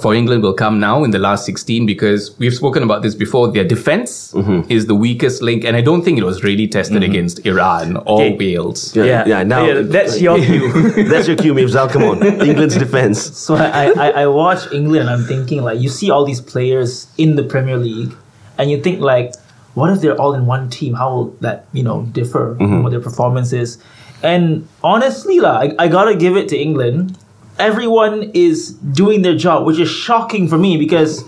for 0.00 0.14
England 0.14 0.42
will 0.42 0.54
come 0.54 0.80
now 0.80 1.04
in 1.04 1.10
the 1.10 1.18
last 1.18 1.44
16 1.44 1.84
because 1.84 2.36
we've 2.38 2.54
spoken 2.54 2.82
about 2.82 3.02
this 3.02 3.14
before. 3.14 3.48
Their 3.52 3.64
defense 3.64 4.32
Mm-hmm. 4.32 4.70
is 4.72 4.86
the 4.86 4.94
weakest 4.94 5.42
link, 5.42 5.64
and 5.64 5.76
I 5.76 5.82
don't 5.82 6.02
think 6.02 6.18
it 6.18 6.24
was 6.24 6.42
really 6.42 6.66
tested 6.66 7.02
against 7.02 7.44
Iran 7.44 7.96
or 7.98 8.22
Okay. 8.22 8.36
Wales. 8.36 8.96
Yeah, 8.96 9.24
yeah, 9.26 9.42
now 9.42 9.82
that's 9.82 10.20
your 10.20 10.38
view. 10.46 10.72
that's 11.08 11.28
your 11.28 11.36
cue, 11.36 11.52
Mifzal. 11.54 11.90
Come 11.90 12.02
on, 12.04 12.22
England's 12.48 12.76
defense. 12.76 13.20
So 13.36 13.54
I, 13.56 13.92
I, 13.96 14.08
I 14.22 14.26
watch 14.28 14.72
England 14.72 15.08
and 15.08 15.10
I'm 15.10 15.24
thinking 15.24 15.62
like 15.62 15.78
you 15.80 15.88
see 15.90 16.10
all 16.10 16.24
these 16.24 16.40
players 16.40 17.06
in 17.18 17.36
the 17.36 17.42
Premier 17.42 17.76
League 17.76 18.14
and 18.58 18.70
you 18.70 18.80
think 18.82 19.00
like 19.00 19.34
what 19.74 19.90
if 19.90 20.00
they're 20.00 20.18
all 20.20 20.34
in 20.34 20.46
one 20.46 20.68
team? 20.70 20.94
How 20.94 21.10
will 21.14 21.26
that, 21.40 21.66
you 21.72 21.82
know, 21.82 22.02
differ 22.12 22.56
from 22.58 22.82
what 22.82 22.90
their 22.90 23.00
performance 23.00 23.52
is? 23.52 23.78
And 24.22 24.68
honestly, 24.84 25.40
like, 25.40 25.72
I, 25.78 25.84
I 25.84 25.88
gotta 25.88 26.14
give 26.14 26.36
it 26.36 26.48
to 26.50 26.56
England. 26.56 27.18
Everyone 27.58 28.30
is 28.34 28.72
doing 28.72 29.22
their 29.22 29.36
job, 29.36 29.66
which 29.66 29.78
is 29.78 29.88
shocking 29.90 30.48
for 30.48 30.58
me 30.58 30.76
because 30.76 31.22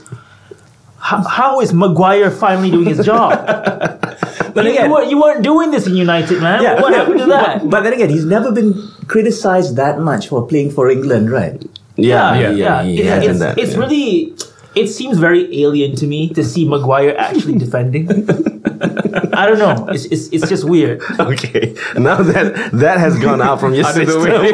how, 0.98 1.22
how 1.22 1.60
is 1.60 1.72
Maguire 1.72 2.30
finally 2.30 2.70
doing 2.70 2.86
his 2.86 3.04
job? 3.04 3.44
but 3.46 4.64
you, 4.64 4.70
again- 4.70 4.86
you, 4.86 4.92
weren't, 4.92 5.10
you 5.10 5.20
weren't 5.20 5.42
doing 5.44 5.70
this 5.70 5.86
in 5.86 5.94
United, 5.94 6.40
man. 6.40 6.62
Yeah, 6.62 6.80
what 6.80 6.92
happened 6.94 7.18
to 7.20 7.26
that? 7.26 7.60
But, 7.60 7.70
but 7.70 7.80
then 7.84 7.92
again, 7.92 8.08
he's 8.10 8.24
never 8.24 8.50
been 8.52 8.72
criticized 9.06 9.76
that 9.76 9.98
much 10.00 10.28
for 10.28 10.46
playing 10.46 10.70
for 10.70 10.90
England, 10.90 11.30
right? 11.30 11.62
Yeah, 11.96 12.36
yeah, 12.38 12.50
yeah, 12.50 12.82
he 12.82 13.00
It- 13.00 13.06
hasn't 13.06 13.30
it's, 13.30 13.38
that. 13.40 13.58
it's 13.58 13.72
yeah. 13.74 13.78
really, 13.80 14.34
it 14.74 14.88
seems 14.88 15.18
very 15.18 15.62
alien 15.62 15.94
to 15.96 16.06
me 16.06 16.30
to 16.30 16.42
see 16.42 16.66
Maguire 16.68 17.14
actually 17.16 17.58
defending. 17.58 18.08
I 19.36 19.46
don't 19.46 19.58
know. 19.58 19.88
It's, 19.88 20.04
it's 20.06 20.28
it's 20.28 20.48
just 20.48 20.64
weird. 20.64 21.00
Okay, 21.18 21.74
now 21.96 22.16
that 22.16 22.70
that 22.72 22.98
has 22.98 23.18
gone 23.18 23.40
out 23.42 23.58
from 23.60 23.74
your 23.74 23.84
Out 23.86 23.94
system, 23.94 24.22
way. 24.22 24.52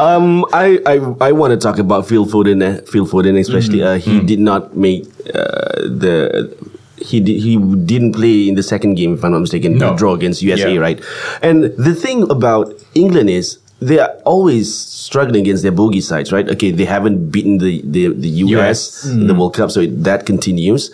Um, 0.00 0.44
I 0.52 0.80
I, 0.86 0.94
I 1.28 1.32
want 1.32 1.52
to 1.52 1.58
talk 1.60 1.78
about 1.78 2.08
Phil 2.08 2.24
Foden. 2.26 2.60
uh, 2.64 2.80
Phil 2.90 3.06
Foden, 3.06 3.38
especially, 3.38 3.82
uh, 3.82 3.96
he 3.98 4.20
did 4.20 4.40
not 4.40 4.76
make 4.76 5.04
uh, 5.34 5.84
the. 6.02 6.56
He 7.00 7.18
did, 7.20 7.40
he 7.40 7.56
didn't 7.56 8.12
play 8.12 8.46
in 8.48 8.56
the 8.56 8.62
second 8.62 8.94
game, 8.96 9.14
if 9.14 9.24
I'm 9.24 9.32
not 9.32 9.40
mistaken, 9.40 9.78
No. 9.78 9.96
draw 9.96 10.12
against 10.12 10.42
USA, 10.42 10.68
Yeah. 10.74 10.80
right? 10.84 11.00
And 11.40 11.72
the 11.80 11.94
thing 11.94 12.28
about 12.30 12.74
England 12.94 13.30
is 13.30 13.56
they 13.80 13.98
are 13.98 14.12
always 14.28 14.68
struggling 14.76 15.40
against 15.48 15.62
their 15.62 15.72
bogey 15.72 16.02
sides, 16.02 16.30
right? 16.30 16.44
Okay, 16.50 16.70
they 16.70 16.84
haven't 16.84 17.30
beaten 17.32 17.56
the 17.56 17.80
the, 17.88 18.08
the 18.12 18.28
US, 18.44 19.06
in 19.08 19.26
the 19.28 19.32
World 19.34 19.54
Cup, 19.56 19.70
so 19.72 19.80
it, 19.80 20.04
that 20.04 20.26
continues. 20.28 20.92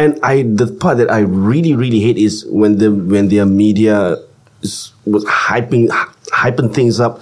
And 0.00 0.16
I 0.24 0.40
the 0.48 0.72
part 0.72 0.96
that 0.96 1.10
I 1.12 1.20
really 1.20 1.74
really 1.76 2.00
hate 2.00 2.16
is 2.16 2.46
when 2.48 2.78
the 2.80 2.88
when 2.88 3.28
their 3.28 3.44
media 3.44 4.16
was 5.04 5.24
hyping 5.28 5.92
hyping 6.32 6.72
things 6.72 6.96
up. 6.98 7.20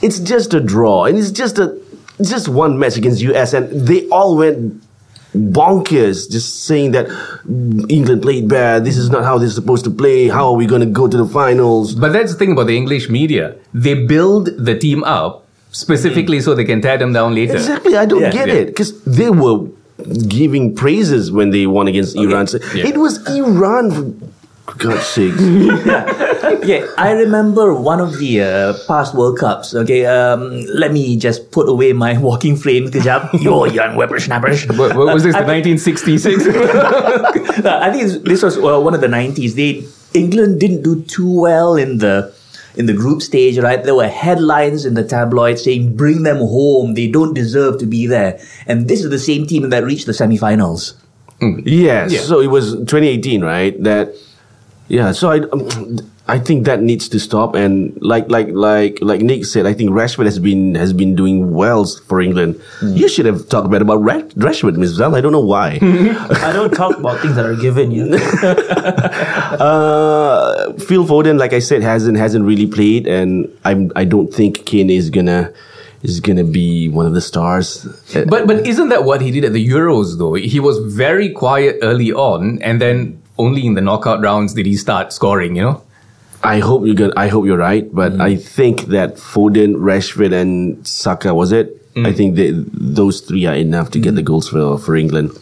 It's 0.00 0.18
just 0.20 0.54
a 0.54 0.60
draw, 0.60 1.04
and 1.04 1.18
it's 1.18 1.30
just 1.30 1.58
a 1.58 1.78
just 2.22 2.48
one 2.48 2.78
match 2.78 2.96
against 2.96 3.20
US, 3.22 3.52
and 3.52 3.70
they 3.86 4.08
all 4.08 4.36
went 4.36 4.82
bonkers 5.34 6.30
just 6.30 6.64
saying 6.64 6.92
that 6.92 7.06
England 7.88 8.22
played 8.22 8.48
bad. 8.48 8.84
This 8.84 8.96
is 8.96 9.10
not 9.10 9.24
how 9.24 9.38
they're 9.38 9.50
supposed 9.50 9.84
to 9.84 9.90
play. 9.90 10.28
How 10.28 10.46
are 10.48 10.54
we 10.54 10.66
going 10.66 10.80
to 10.80 10.86
go 10.86 11.06
to 11.06 11.16
the 11.16 11.26
finals? 11.26 11.94
But 11.94 12.12
that's 12.12 12.32
the 12.32 12.38
thing 12.38 12.52
about 12.52 12.66
the 12.66 12.76
English 12.76 13.08
media. 13.08 13.56
They 13.74 13.94
build 14.06 14.46
the 14.58 14.76
team 14.78 15.04
up 15.04 15.46
specifically 15.70 16.38
mm. 16.38 16.42
so 16.42 16.54
they 16.54 16.64
can 16.64 16.80
tear 16.80 16.96
them 16.98 17.12
down 17.12 17.34
later. 17.34 17.54
Exactly, 17.54 17.96
I 17.96 18.06
don't 18.06 18.22
Yeah. 18.22 18.30
get 18.32 18.48
Yeah. 18.48 18.54
it 18.54 18.66
because 18.66 19.00
they 19.02 19.30
were 19.30 19.66
giving 20.28 20.74
praises 20.74 21.30
when 21.30 21.50
they 21.50 21.66
won 21.66 21.88
against 21.88 22.16
Iran. 22.16 22.46
So 22.46 22.58
Yeah. 22.74 22.86
It 22.86 22.96
was 22.96 23.18
Iran, 23.28 24.16
for 24.68 24.78
God's 24.78 25.06
sake. 25.06 25.34
Okay, 25.38 26.86
I 26.96 27.12
remember 27.12 27.74
one 27.74 28.00
of 28.00 28.18
the 28.18 28.42
uh, 28.42 28.74
past 28.86 29.14
World 29.14 29.38
Cups. 29.38 29.74
Okay, 29.74 30.06
um, 30.06 30.64
let 30.74 30.92
me 30.92 31.16
just 31.16 31.50
put 31.50 31.68
away 31.68 31.92
my 31.92 32.18
walking 32.28 32.56
frame 32.56 32.88
kejap. 32.90 33.40
Yo, 33.42 33.64
young 33.64 33.94
whippersnappers. 33.94 34.66
What, 34.68 34.96
what 34.96 35.14
was 35.14 35.22
this, 35.24 35.34
the 35.34 35.42
1966? 35.44 36.46
I 37.66 37.90
think 37.92 38.24
this 38.24 38.42
was 38.42 38.58
uh, 38.58 38.80
one 38.80 38.94
of 38.94 39.00
the 39.00 39.08
90s. 39.08 39.54
They 39.54 39.84
England 40.18 40.60
didn't 40.60 40.82
do 40.82 41.02
too 41.02 41.40
well 41.40 41.76
in 41.76 41.98
the 41.98 42.34
in 42.76 42.86
the 42.86 42.94
group 42.94 43.22
stage, 43.22 43.58
right? 43.58 43.82
There 43.82 43.94
were 43.94 44.08
headlines 44.08 44.84
in 44.84 44.94
the 44.94 45.04
tabloids 45.04 45.64
saying 45.64 45.96
"Bring 45.96 46.22
them 46.22 46.38
home. 46.38 46.94
They 46.94 47.08
don't 47.08 47.34
deserve 47.34 47.78
to 47.80 47.86
be 47.86 48.06
there." 48.06 48.40
And 48.66 48.88
this 48.88 49.02
is 49.02 49.10
the 49.10 49.18
same 49.18 49.46
team 49.46 49.70
that 49.70 49.84
reached 49.84 50.06
the 50.06 50.14
semi-finals. 50.14 50.94
yes, 51.64 52.12
Yeah. 52.12 52.20
so 52.20 52.40
it 52.40 52.48
was 52.48 52.72
2018, 52.74 53.42
right? 53.44 53.80
That 53.82 54.14
yeah. 54.88 55.12
So 55.12 55.30
I. 55.30 55.40
Um, 55.40 55.98
I 56.30 56.38
think 56.38 56.66
that 56.66 56.82
needs 56.82 57.08
to 57.08 57.18
stop, 57.18 57.54
and 57.54 57.96
like 58.02 58.28
like 58.28 58.48
like 58.48 58.98
like 59.00 59.22
Nick 59.22 59.46
said, 59.46 59.64
I 59.64 59.72
think 59.72 59.88
Rashford 59.90 60.26
has 60.26 60.38
been 60.38 60.74
has 60.74 60.92
been 60.92 61.16
doing 61.16 61.54
well 61.54 61.86
for 61.86 62.20
England. 62.20 62.60
You 62.82 63.08
should 63.08 63.24
have 63.24 63.48
talked 63.48 63.70
better 63.70 63.82
about 63.82 64.02
Ra- 64.02 64.28
Rashford, 64.36 64.76
Ms. 64.76 64.98
Val. 64.98 65.16
I 65.16 65.22
don't 65.22 65.32
know 65.32 65.40
why. 65.40 65.78
I 65.82 66.52
don't 66.52 66.74
talk 66.74 66.98
about 66.98 67.20
things 67.20 67.34
that 67.36 67.46
are 67.46 67.56
given 67.56 67.90
you. 67.90 68.18
Uh, 69.48 70.72
Phil 70.74 71.04
Foden, 71.04 71.38
like 71.38 71.52
I 71.52 71.58
said, 71.58 71.82
hasn't 71.82 72.18
hasn't 72.18 72.44
really 72.44 72.66
played, 72.66 73.08
and 73.08 73.48
I'm 73.64 73.90
I 73.96 74.04
don't 74.04 74.32
think 74.32 74.66
Kane 74.66 74.90
is 74.90 75.10
gonna 75.10 75.52
is 76.02 76.20
gonna 76.20 76.44
be 76.44 76.88
one 76.88 77.06
of 77.06 77.14
the 77.14 77.20
stars. 77.20 77.86
But 78.12 78.46
but 78.46 78.66
isn't 78.66 78.90
that 78.90 79.04
what 79.04 79.20
he 79.20 79.30
did 79.30 79.44
at 79.44 79.52
the 79.52 79.66
Euros 79.66 80.18
though? 80.18 80.34
He 80.34 80.60
was 80.60 80.78
very 80.94 81.30
quiet 81.32 81.78
early 81.82 82.12
on 82.12 82.60
and 82.62 82.80
then 82.80 83.20
only 83.38 83.66
in 83.66 83.74
the 83.74 83.80
knockout 83.80 84.20
rounds 84.20 84.54
did 84.54 84.66
he 84.66 84.76
start 84.76 85.12
scoring, 85.12 85.56
you 85.56 85.62
know? 85.62 85.82
I 86.42 86.60
hope 86.60 86.86
you're 86.86 86.94
gonna. 86.94 87.12
I 87.16 87.28
hope 87.28 87.46
you're 87.46 87.58
right, 87.58 87.92
but 87.92 88.12
mm. 88.12 88.20
I 88.20 88.36
think 88.36 88.86
that 88.94 89.16
Foden, 89.16 89.74
Rashford, 89.74 90.32
and 90.32 90.86
Saka 90.86 91.34
was 91.34 91.50
it. 91.50 91.74
Mm. 91.94 92.06
I 92.06 92.12
think 92.12 92.36
that 92.36 92.68
those 92.72 93.20
three 93.20 93.44
are 93.46 93.56
enough 93.56 93.90
to 93.90 93.98
get 93.98 94.14
the 94.14 94.22
mm. 94.22 94.26
goals 94.26 94.48
for 94.48 94.78
for 94.78 94.94
England. 94.94 95.36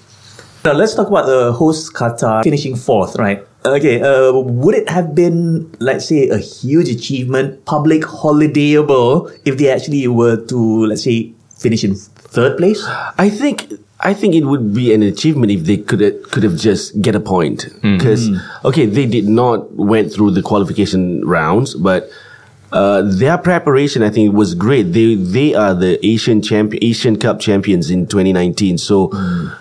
Now 0.64 0.72
let's 0.72 0.94
talk 0.94 1.08
about 1.08 1.26
the 1.26 1.52
host 1.52 1.92
Qatar 1.92 2.42
finishing 2.42 2.76
fourth, 2.76 3.16
right? 3.16 3.44
Okay, 3.64 4.00
uh, 4.00 4.32
would 4.32 4.74
it 4.74 4.88
have 4.88 5.14
been, 5.14 5.70
let's 5.80 6.06
say, 6.06 6.28
a 6.28 6.38
huge 6.38 6.88
achievement, 6.88 7.64
public 7.66 8.02
holidayable, 8.02 9.30
if 9.44 9.58
they 9.58 9.68
actually 9.68 10.06
were 10.06 10.36
to, 10.46 10.86
let's 10.86 11.02
say, 11.02 11.32
finish 11.58 11.84
in 11.84 11.94
third 11.94 12.56
place? 12.56 12.82
I 13.18 13.28
think 13.28 13.72
I 14.00 14.12
think 14.12 14.34
it 14.34 14.44
would 14.44 14.74
be 14.74 14.92
an 14.92 15.02
achievement 15.02 15.52
if 15.52 15.64
they 15.64 15.78
could 15.78 16.00
have, 16.00 16.22
could 16.30 16.42
have 16.42 16.56
just 16.56 17.00
get 17.00 17.14
a 17.14 17.20
point. 17.20 17.66
Because 17.82 18.28
okay 18.64 18.86
they 18.86 19.06
did 19.06 19.26
not 19.26 19.72
went 19.74 20.12
through 20.12 20.32
the 20.32 20.42
qualification 20.42 21.26
rounds 21.26 21.74
but 21.74 22.10
uh, 22.72 23.00
their 23.02 23.38
preparation 23.38 24.02
I 24.02 24.10
think 24.10 24.34
was 24.34 24.54
great. 24.54 24.92
They 24.92 25.14
they 25.14 25.54
are 25.54 25.72
the 25.72 26.04
Asian 26.04 26.42
champion 26.42 26.82
Asian 26.84 27.16
Cup 27.18 27.40
champions 27.40 27.90
in 27.90 28.06
2019 28.06 28.76
so 28.76 29.08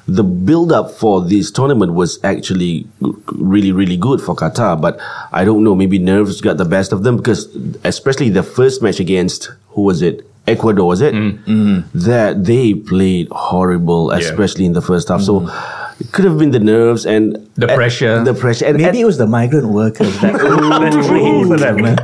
the 0.07 0.23
build 0.23 0.71
up 0.71 0.91
for 0.91 1.21
this 1.21 1.51
tournament 1.51 1.93
was 1.93 2.19
actually 2.23 2.87
really 3.31 3.71
really 3.71 3.95
good 3.95 4.21
for 4.21 4.35
Qatar 4.35 4.79
but 4.81 4.99
I 5.31 5.45
don't 5.45 5.63
know 5.63 5.75
maybe 5.75 5.99
nerves 5.99 6.41
got 6.41 6.57
the 6.57 6.65
best 6.65 6.91
of 6.91 7.03
them 7.03 7.15
because 7.15 7.55
especially 7.83 8.29
the 8.29 8.43
first 8.43 8.81
match 8.81 8.99
against 8.99 9.51
who 9.69 9.83
was 9.83 10.01
it 10.01 10.27
Ecuador 10.47 10.85
was 10.87 11.01
it 11.01 11.13
mm. 11.13 11.43
mm. 11.45 11.91
that 11.93 12.45
they 12.45 12.73
played 12.73 13.27
horrible, 13.31 14.11
especially 14.11 14.65
in 14.65 14.73
the 14.73 14.81
first 14.81 15.07
half. 15.07 15.21
So 15.21 15.41
mm. 15.41 15.99
it 15.99 16.11
could 16.11 16.25
have 16.25 16.37
been 16.37 16.51
the 16.51 16.59
nerves 16.59 17.05
and 17.05 17.35
The 17.55 17.67
and- 17.67 17.75
pressure. 17.75 18.23
the 18.23 18.33
pressure, 18.33 18.65
and, 18.65 18.77
Maybe 18.77 19.01
it 19.01 19.05
was 19.05 19.17
the 19.17 19.27
migrant 19.27 19.67
workers 19.69 20.19
that, 20.21 20.33
that 20.37 21.05
trained 21.07 21.47
for 21.47 21.57
them. 21.57 21.81
man. 21.81 21.97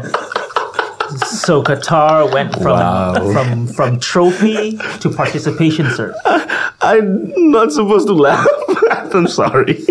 So 1.21 1.61
Qatar 1.61 2.31
went 2.31 2.53
from 2.53 3.33
from 3.33 3.67
from 3.67 3.99
trophy 3.99 4.77
to 5.01 5.09
participation, 5.09 5.89
sir. 5.91 6.13
I'm 6.81 7.51
not 7.51 7.71
supposed 7.71 8.07
to 8.07 8.13
laugh. 8.13 8.47
I'm 9.13 9.27
sorry. 9.27 9.83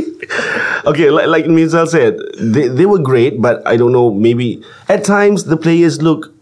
okay, 0.87 1.11
like, 1.11 1.27
like 1.27 1.45
Mizal 1.45 1.87
said, 1.87 2.19
they, 2.39 2.69
they 2.69 2.87
were 2.87 2.99
great, 2.99 3.41
but 3.41 3.67
I 3.67 3.77
don't 3.77 3.93
know. 3.93 4.11
Maybe 4.13 4.63
at 4.89 5.05
times 5.05 5.45
the 5.45 5.57
players 5.57 6.03
look 6.03 6.33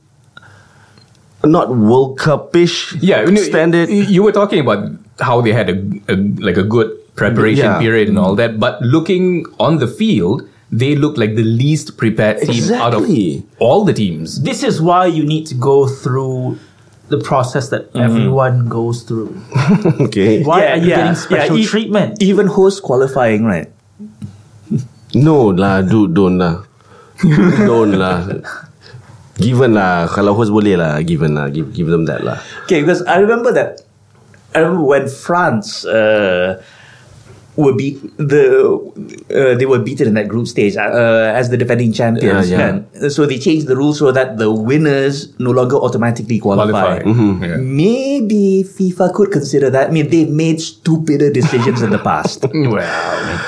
not 1.45 1.71
World 1.71 2.18
Cup-ish 2.18 2.95
Yeah, 2.95 3.23
you 3.23 3.33
know, 3.33 3.42
standard. 3.42 3.88
You, 3.88 4.02
you 4.02 4.23
were 4.23 4.33
talking 4.33 4.61
about 4.61 4.90
how 5.21 5.40
they 5.40 5.52
had 5.52 5.71
a, 5.71 5.76
a 6.09 6.16
like 6.38 6.57
a 6.57 6.62
good 6.62 6.90
preparation 7.14 7.66
Yeah. 7.66 7.78
period 7.78 8.09
and 8.09 8.18
all 8.18 8.35
that, 8.37 8.59
but 8.59 8.80
looking 8.83 9.47
on 9.59 9.78
the 9.78 9.88
field, 9.88 10.49
they 10.71 10.95
look 10.95 11.16
like 11.16 11.35
the 11.35 11.42
least 11.42 11.97
prepared 11.97 12.40
team 12.42 12.73
out 12.75 12.95
of 12.95 13.09
all 13.59 13.85
the 13.85 13.92
teams. 13.92 14.42
This 14.42 14.62
is 14.62 14.80
why 14.80 15.07
you 15.07 15.25
need 15.25 15.47
to 15.47 15.54
go 15.54 15.87
through 15.88 16.59
the 17.09 17.18
process 17.18 17.71
that 17.71 17.88
mm-hmm. 17.92 18.00
everyone 18.00 18.68
goes 18.68 19.02
through. 19.02 19.35
okay. 20.00 20.42
Why 20.42 20.66
are 20.66 20.76
you 20.76 20.88
getting 20.88 21.14
special 21.14 21.59
e- 21.59 21.64
treatment? 21.64 22.23
Even 22.23 22.47
host 22.47 22.83
qualifying, 22.83 23.45
right? 23.45 23.68
No 25.14 25.57
lah, 25.57 25.80
dude, 25.80 26.12
don't 26.12 26.37
lah. 26.37 26.68
don't 27.64 27.97
lah. 27.97 28.28
Given 29.38 29.78
lah, 29.78 30.11
kalau 30.11 30.35
host 30.35 30.50
boleh 30.50 30.75
lah, 30.75 30.99
given 31.07 31.38
lah, 31.38 31.47
give, 31.49 31.71
give 31.71 31.87
them 31.87 32.04
that 32.11 32.26
lah. 32.26 32.42
Okay, 32.66 32.83
because 32.83 33.07
I 33.07 33.23
remember 33.23 33.54
that. 33.54 33.87
I 34.54 34.66
remember 34.66 34.83
when 34.83 35.07
France 35.07 35.87
uh, 35.87 36.59
were 37.59 37.75
beat 37.75 37.99
the 38.18 38.71
uh, 39.35 39.59
they 39.59 39.66
were 39.66 39.78
beaten 39.83 40.07
in 40.07 40.14
that 40.14 40.28
group 40.28 40.47
stage 40.47 40.76
uh, 40.76 41.35
as 41.35 41.50
the 41.50 41.57
defending 41.59 41.92
champions. 41.92 42.50
Yeah, 42.50 42.59
yeah. 42.59 43.02
And 43.02 43.12
so 43.12 43.26
they 43.26 43.38
changed 43.38 43.66
the 43.66 43.76
rules 43.76 43.99
so 43.99 44.12
that 44.12 44.38
the 44.38 44.50
winners 44.50 45.38
no 45.38 45.50
longer 45.50 45.76
automatically 45.76 46.38
qualify. 46.38 47.02
Qualify. 47.02 47.47
Yeah. 47.47 47.57
Maybe 47.59 48.62
FIFA 48.62 49.12
could 49.12 49.30
consider 49.33 49.71
that. 49.71 49.88
I 49.88 49.90
mean, 49.90 50.09
they've 50.09 50.30
made 50.30 50.61
stupider 50.61 51.33
decisions 51.33 51.83
in 51.83 51.90
the 51.90 51.99
past. 51.99 52.47
Well, 52.59 53.38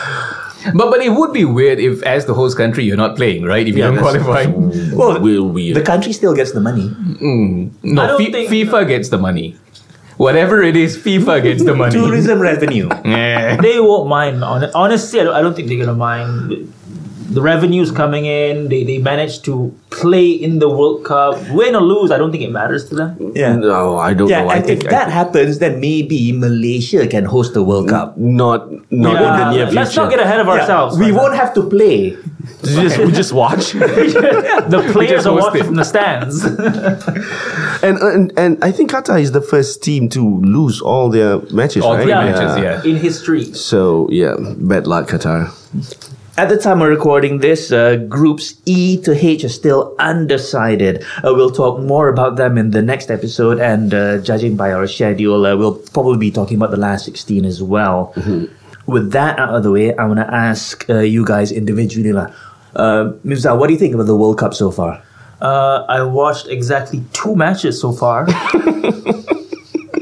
but 0.75 0.91
but 0.91 1.01
it 1.01 1.11
would 1.11 1.33
be 1.33 1.45
weird 1.45 1.79
if, 1.79 2.03
as 2.03 2.27
the 2.27 2.35
host 2.35 2.57
country, 2.57 2.85
you're 2.85 2.97
not 2.97 3.17
playing, 3.17 3.45
right? 3.45 3.67
If 3.67 3.77
you 3.77 3.83
don't 3.83 3.95
that's- 3.97 4.23
qualify, 4.23 4.47
Well, 4.97 5.21
Will 5.21 5.49
weird. 5.49 5.77
the 5.77 5.83
country 5.83 6.13
still 6.13 6.35
gets 6.35 6.53
the 6.53 6.61
money. 6.61 6.89
Mm. 6.89 7.71
no, 7.83 8.03
I 8.03 8.07
don't 8.09 8.33
think- 8.33 8.51
FIFA 8.51 8.87
gets 8.89 9.09
the 9.09 9.19
money. 9.19 9.57
Whatever 10.17 10.61
it 10.63 10.77
is, 10.77 10.99
FIFA 10.99 11.43
gets 11.43 11.65
the 11.65 11.75
money. 11.75 11.93
Tourism 11.93 12.41
revenue. 12.41 12.89
Yeah. 13.05 13.57
they 13.57 13.81
won't 13.81 14.09
mind. 14.09 14.45
Honestly, 14.45 15.21
I 15.21 15.25
don't, 15.25 15.35
I 15.35 15.41
don't 15.41 15.55
think 15.57 15.69
they're 15.69 15.79
gonna 15.79 15.95
mind. 15.97 16.73
The 17.31 17.41
revenues 17.41 17.91
coming 17.93 18.25
in, 18.27 18.69
they 18.69 18.83
they 18.85 18.99
managed 18.99 19.45
to 19.45 19.73
play 19.91 20.31
in 20.31 20.59
the 20.59 20.69
World 20.69 21.05
Cup, 21.05 21.39
win 21.51 21.77
or 21.77 21.81
lose. 21.81 22.11
I 22.11 22.19
don't 22.19 22.33
think 22.33 22.43
it 22.43 22.51
matters 22.51 22.89
to 22.89 22.95
them. 22.97 23.33
Yeah. 23.35 23.55
no, 23.55 23.99
I 23.99 24.15
don't 24.15 24.29
Yeah, 24.29 24.43
know. 24.43 24.51
I 24.51 24.61
think 24.61 24.83
if 24.85 24.91
that 24.91 25.11
happens, 25.11 25.59
then 25.61 25.79
maybe 25.81 26.33
Malaysia 26.33 27.07
can 27.07 27.25
host 27.25 27.55
the 27.55 27.63
World 27.63 27.89
Cup. 27.89 28.17
not 28.19 28.67
not 28.91 29.17
in 29.23 29.31
the 29.39 29.51
near 29.53 29.67
future. 29.67 29.81
let's 29.81 29.95
not 29.97 30.11
get 30.11 30.19
ahead 30.21 30.41
of 30.41 30.49
ourselves. 30.49 30.99
we 30.99 31.13
won't 31.13 31.37
have 31.37 31.55
to 31.55 31.63
play. 31.63 32.17
We 32.65 32.69
just, 32.83 32.99
we 32.99 33.13
just 33.13 33.33
watch. 33.33 33.73
The 34.75 34.81
players 34.93 35.25
are 35.27 35.35
watching 35.35 35.65
from 35.65 35.77
the 35.77 35.85
stands. 35.85 36.43
and, 37.87 37.97
and 37.99 38.33
and 38.37 38.59
I 38.65 38.73
think 38.73 38.91
Qatar 38.91 39.21
is 39.21 39.33
the 39.33 39.41
first 39.41 39.83
team 39.83 40.09
to 40.11 40.23
lose 40.43 40.81
all 40.83 41.09
their 41.11 41.39
matches, 41.53 41.85
All 41.85 41.95
right? 41.95 42.03
three 42.03 42.13
matches, 42.13 42.51
yeah. 42.63 42.83
in 42.91 42.97
history. 42.97 43.45
So 43.55 44.09
yeah, 44.11 44.35
bad 44.59 44.87
luck, 44.87 45.09
Qatar. 45.09 45.49
At 46.41 46.49
the 46.49 46.57
time 46.57 46.81
of 46.81 46.89
recording 46.89 47.41
this, 47.41 47.71
uh, 47.71 47.97
groups 47.97 48.55
E 48.65 48.97
to 49.03 49.13
H 49.13 49.45
are 49.45 49.51
still 49.51 49.95
undecided. 49.99 51.05
Uh, 51.19 51.37
we'll 51.37 51.51
talk 51.51 51.79
more 51.81 52.09
about 52.09 52.37
them 52.37 52.57
in 52.57 52.71
the 52.71 52.81
next 52.81 53.11
episode, 53.11 53.61
and 53.61 53.93
uh, 53.93 54.23
judging 54.23 54.57
by 54.57 54.73
our 54.73 54.87
schedule, 54.87 55.45
uh, 55.45 55.55
we'll 55.55 55.75
probably 55.93 56.17
be 56.17 56.31
talking 56.31 56.57
about 56.57 56.71
the 56.71 56.79
last 56.79 57.05
16 57.05 57.45
as 57.45 57.63
well. 57.63 58.15
With 58.87 59.13
that 59.13 59.39
out 59.39 59.53
of 59.53 59.65
the 59.65 59.71
way, 59.71 59.95
I 59.95 60.07
want 60.07 60.19
to 60.21 60.35
ask 60.35 60.89
uh, 60.89 61.01
you 61.01 61.27
guys 61.27 61.53
individually. 61.53 62.15
lah. 62.17 62.33
Uh, 62.75 63.13
Mifza, 63.21 63.53
what 63.53 63.67
do 63.67 63.75
you 63.75 63.79
think 63.79 63.93
about 63.93 64.07
the 64.07 64.17
World 64.17 64.39
Cup 64.39 64.55
so 64.55 64.71
far? 64.71 65.03
Uh, 65.43 65.85
I 65.91 66.01
watched 66.05 66.49
exactly 66.49 67.05
two 67.13 67.37
matches 67.37 67.79
so 67.79 67.93
far. 67.93 68.25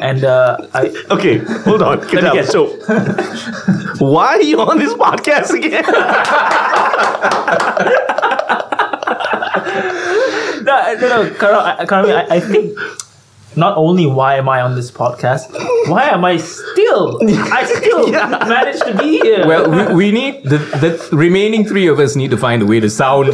and 0.00 0.24
uh, 0.24 0.56
I 0.74 0.86
Okay, 1.10 1.38
hold 1.64 1.82
on. 1.82 2.00
Get 2.08 2.22
me 2.22 2.28
out. 2.28 2.34
guess. 2.34 2.50
So, 2.52 2.66
why 4.04 4.36
are 4.36 4.42
you 4.42 4.60
on 4.60 4.78
this 4.78 4.94
podcast 4.94 5.50
again? 5.56 5.84
no, 10.64 10.94
no, 11.00 11.08
no, 11.24 11.30
Karo, 11.36 11.58
I, 11.58 12.26
I 12.36 12.40
think 12.40 12.78
not 13.56 13.76
only 13.76 14.06
why 14.06 14.36
am 14.36 14.48
I 14.48 14.60
on 14.60 14.74
this 14.74 14.90
podcast, 14.90 15.52
why 15.88 16.04
am 16.04 16.24
I 16.24 16.36
still? 16.36 17.18
I 17.52 17.64
still 17.64 18.10
managed 18.12 18.84
to 18.84 18.96
be 18.96 19.20
here. 19.20 19.46
Well, 19.46 19.70
we, 19.70 19.94
we 19.94 20.12
need 20.12 20.44
the, 20.44 20.58
the 20.58 21.16
remaining 21.16 21.64
three 21.64 21.86
of 21.88 21.98
us 21.98 22.16
need 22.16 22.30
to 22.30 22.36
find 22.36 22.62
a 22.62 22.66
way 22.66 22.80
to 22.80 22.90
sound 22.90 23.32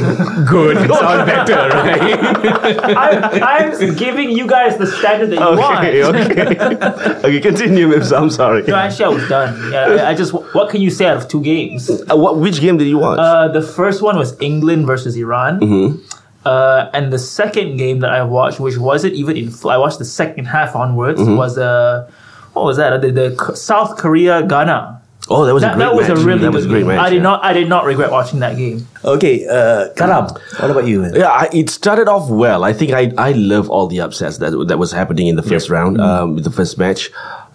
good, 0.49 0.77
sound 0.89 1.27
better, 1.27 1.69
right? 1.69 2.97
I, 2.97 3.59
I'm 3.59 3.95
giving 3.97 4.31
you 4.31 4.47
guys 4.47 4.79
the 4.79 4.87
standard 4.87 5.31
that 5.31 5.39
you 5.39 5.47
okay, 5.47 6.03
want. 6.03 6.17
okay. 6.17 7.29
okay, 7.29 7.41
continue, 7.41 7.89
Mips. 7.89 8.17
I'm 8.17 8.31
sorry. 8.31 8.63
No, 8.63 8.77
actually, 8.77 9.05
I 9.05 9.09
was 9.09 9.29
done. 9.29 9.73
Yeah, 9.73 10.05
I, 10.05 10.11
I 10.11 10.15
just. 10.15 10.33
What 10.33 10.71
can 10.71 10.81
you 10.81 10.91
say 10.91 11.07
out 11.07 11.17
of 11.17 11.29
two 11.29 11.43
games? 11.43 11.91
Uh, 11.91 12.17
what, 12.17 12.39
which 12.39 12.61
game 12.61 12.77
did 12.77 12.89
you 12.89 12.99
watch? 12.99 13.19
Uh, 13.19 13.49
the 13.49 13.63
first 13.63 14.03
one 14.03 14.17
was 14.17 14.41
England 14.41 14.87
versus 14.87 15.17
Iran. 15.17 15.61
Mm-hmm. 15.61 16.14
Uh, 16.45 16.91
and 16.93 17.13
the 17.13 17.19
second 17.19 17.77
game 17.79 18.01
that 18.01 18.11
I 18.11 18.23
watched, 18.23 18.61
which 18.61 18.77
wasn't 18.77 19.15
even 19.15 19.37
in, 19.37 19.53
I 19.69 19.79
watched 19.79 19.99
the 19.99 20.05
second 20.05 20.45
half 20.47 20.77
onwards, 20.77 21.21
Mm-hmm. 21.21 21.37
was 21.37 21.57
uh, 21.59 22.11
what 22.53 22.65
was 22.65 22.77
that? 22.77 23.01
The, 23.01 23.11
the 23.11 23.57
South 23.57 23.97
Korea 23.97 24.43
Ghana. 24.47 25.01
oh, 25.31 25.47
that 25.47 25.55
was 25.55 25.63
a 25.63 25.67
That, 25.67 25.77
great 25.77 25.85
that 25.87 25.95
was 25.97 26.09
a 26.11 26.17
really 26.27 26.41
that 26.43 26.53
was 26.53 26.67
a 26.67 26.69
good 26.69 26.73
great 26.75 26.81
game. 26.83 26.89
match. 26.89 27.07
I 27.07 27.11
did 27.11 27.17
yeah. 27.17 27.23
not. 27.23 27.45
I 27.45 27.53
did 27.55 27.69
not 27.69 27.85
regret 27.87 28.11
watching 28.11 28.41
that 28.41 28.57
game. 28.57 28.87
Okay, 29.05 29.47
uh, 29.49 29.89
Karam, 29.97 30.27
what 30.61 30.71
about 30.71 30.87
you? 30.87 31.05
Yeah, 31.17 31.29
I, 31.29 31.49
it 31.53 31.71
started 31.71 32.09
off 32.09 32.29
well. 32.29 32.63
I 32.63 32.73
think 32.75 32.93
I 32.93 33.11
I 33.17 33.33
love 33.33 33.71
all 33.71 33.87
the 33.87 34.01
upsets 34.03 34.37
that 34.39 34.51
that 34.69 34.79
was 34.79 34.93
happening 34.93 35.27
in 35.29 35.37
the 35.37 35.43
first 35.43 35.71
round, 35.71 35.99
um, 36.01 36.37
the 36.37 36.51
first 36.51 36.77
match. 36.79 37.11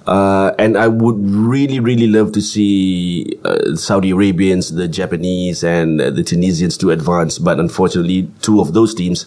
Uh, 0.07 0.53
and 0.57 0.77
I 0.77 0.87
would 0.87 1.17
really, 1.19 1.79
really 1.79 2.07
love 2.07 2.31
to 2.31 2.41
see 2.41 3.39
uh, 3.45 3.75
Saudi 3.75 4.11
Arabians, 4.11 4.73
the 4.73 4.87
Japanese, 4.87 5.63
and 5.63 6.01
uh, 6.01 6.09
the 6.09 6.23
Tunisians 6.23 6.77
to 6.79 6.91
advance. 6.91 7.37
But 7.37 7.59
unfortunately, 7.59 8.29
two 8.41 8.59
of 8.59 8.73
those 8.73 8.95
teams 8.95 9.25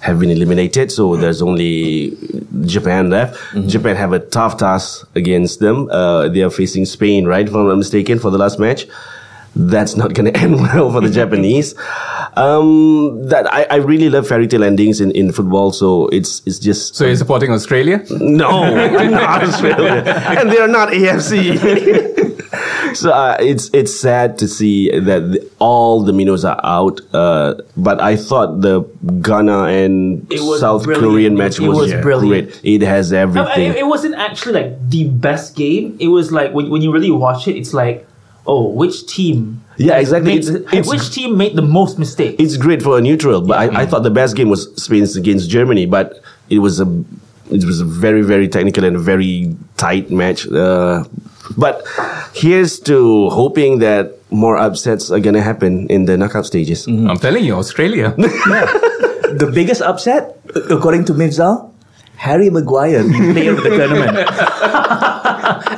have 0.00 0.18
been 0.20 0.30
eliminated. 0.30 0.90
So 0.90 1.16
there's 1.16 1.42
only 1.42 2.16
Japan 2.62 3.10
left. 3.10 3.38
Japan 3.66 3.96
have 3.96 4.12
a 4.12 4.20
tough 4.20 4.56
task 4.56 5.08
against 5.14 5.60
them. 5.60 5.88
Uh, 5.90 6.28
they 6.28 6.42
are 6.42 6.50
facing 6.50 6.84
Spain, 6.84 7.26
right? 7.26 7.46
If 7.46 7.54
I'm 7.54 7.68
not 7.68 7.76
mistaken, 7.76 8.18
for 8.18 8.30
the 8.30 8.38
last 8.38 8.58
match 8.58 8.86
that's 9.58 9.96
not 9.96 10.14
going 10.14 10.32
to 10.32 10.38
end 10.40 10.54
well 10.60 10.90
for 10.92 11.00
the 11.00 11.10
Japanese. 11.10 11.74
Um, 12.36 13.26
that 13.28 13.52
I, 13.52 13.64
I 13.64 13.76
really 13.76 14.08
love 14.08 14.26
fairy 14.28 14.46
tale 14.46 14.62
endings 14.64 15.00
in, 15.00 15.10
in 15.12 15.32
football, 15.32 15.72
so 15.72 16.06
it's 16.08 16.42
it's 16.46 16.58
just 16.58 16.94
So 16.94 17.06
you're 17.06 17.16
supporting 17.16 17.50
Australia? 17.50 18.04
no, 18.10 18.74
not 19.10 19.42
Australia, 19.42 20.02
and 20.38 20.50
they're 20.50 20.68
not 20.68 20.90
AFC. 20.90 21.58
so 22.94 23.10
uh, 23.10 23.36
it's 23.40 23.70
it's 23.72 23.92
sad 23.94 24.38
to 24.38 24.48
see 24.48 24.90
that 24.98 25.20
the, 25.32 25.50
all 25.58 26.02
the 26.04 26.12
minnows 26.12 26.44
are 26.44 26.60
out. 26.64 27.00
Uh, 27.12 27.54
but 27.76 28.00
I 28.00 28.16
thought 28.16 28.60
the 28.60 28.82
Ghana 29.22 29.64
and 29.64 30.32
South 30.58 30.84
brilliant. 30.84 31.12
Korean 31.12 31.34
match 31.34 31.58
It 31.58 31.68
was, 31.68 31.92
was 31.92 31.92
brilliant. 32.02 32.50
great. 32.52 32.64
It 32.64 32.82
has 32.82 33.10
No, 33.12 33.18
everything. 33.18 33.70
it, 33.72 33.76
it 33.78 33.86
wasn't 33.86 34.14
actually 34.14 34.52
like 34.62 34.88
the 34.90 35.04
best 35.08 35.56
game. 35.56 35.96
It 36.00 36.08
was 36.08 36.30
like 36.32 36.52
when, 36.52 36.70
when 36.70 36.82
you 36.82 36.92
really 36.92 37.10
watch 37.10 37.48
it, 37.48 37.56
it's 37.56 37.74
like, 37.74 38.06
oh, 38.48 38.64
which 38.80 39.06
team? 39.06 39.60
Yeah, 39.76 39.98
exactly. 40.02 40.32
made 40.34 40.44
It's- 40.48 40.72
it's- 40.72 40.88
which 40.88 41.06
team 41.14 41.36
made 41.36 41.54
the 41.54 41.62
most 41.78 41.98
mistakes? 42.02 42.36
it's 42.42 42.56
great 42.56 42.80
for 42.82 42.98
a 42.98 43.00
neutral, 43.00 43.40
but 43.48 43.56
I, 43.62 43.82
I 43.82 43.84
thought 43.86 44.02
the 44.02 44.10
best 44.22 44.34
game 44.34 44.48
was 44.48 44.62
Spain's 44.82 45.14
against 45.16 45.48
Germany, 45.50 45.86
but 45.86 46.06
it 46.50 46.58
was 46.66 46.80
a 46.80 46.88
it 47.50 47.62
was 47.64 47.80
a 47.80 47.84
very 48.04 48.22
very 48.32 48.48
technical 48.48 48.82
and 48.88 48.98
very 48.98 49.54
tight 49.76 50.10
match. 50.10 50.40
Uh, 50.50 51.04
but 51.56 51.74
here's 52.34 52.80
to 52.90 53.28
hoping 53.30 53.78
that 53.86 54.04
more 54.30 54.56
upsets 54.58 55.10
are 55.14 55.20
gonna 55.20 55.40
happen 55.40 55.86
in 55.88 56.04
the 56.04 56.16
knockout 56.20 56.44
stages. 56.46 56.86
I'm 56.88 57.16
telling 57.18 57.44
you, 57.44 57.54
Australia. 57.56 58.14
The 59.28 59.44
biggest 59.52 59.82
upset, 59.84 60.40
according 60.72 61.04
to 61.06 61.12
Mifzal, 61.12 61.70
Harry 62.16 62.48
Maguire 62.48 63.04
being 63.04 63.32
player 63.36 63.52
of 63.52 63.60
the 63.62 63.68
tournament. 63.76 64.16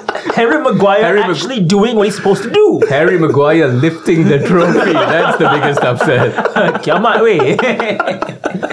Harry 0.35 0.61
Maguire 0.63 1.03
Harry 1.03 1.21
Mag- 1.21 1.31
actually 1.31 1.61
doing 1.65 1.97
what 1.97 2.07
he's 2.07 2.17
supposed 2.17 2.43
to 2.43 2.51
do. 2.51 2.83
Harry 2.89 3.19
Maguire 3.19 3.69
lifting 3.69 4.25
the 4.29 4.39
trophy. 4.47 4.93
That's 4.93 5.39
the 5.39 5.49
biggest 5.49 5.81
upset. 5.81 6.35
Kiamat 6.83 7.23
way. 7.23 7.57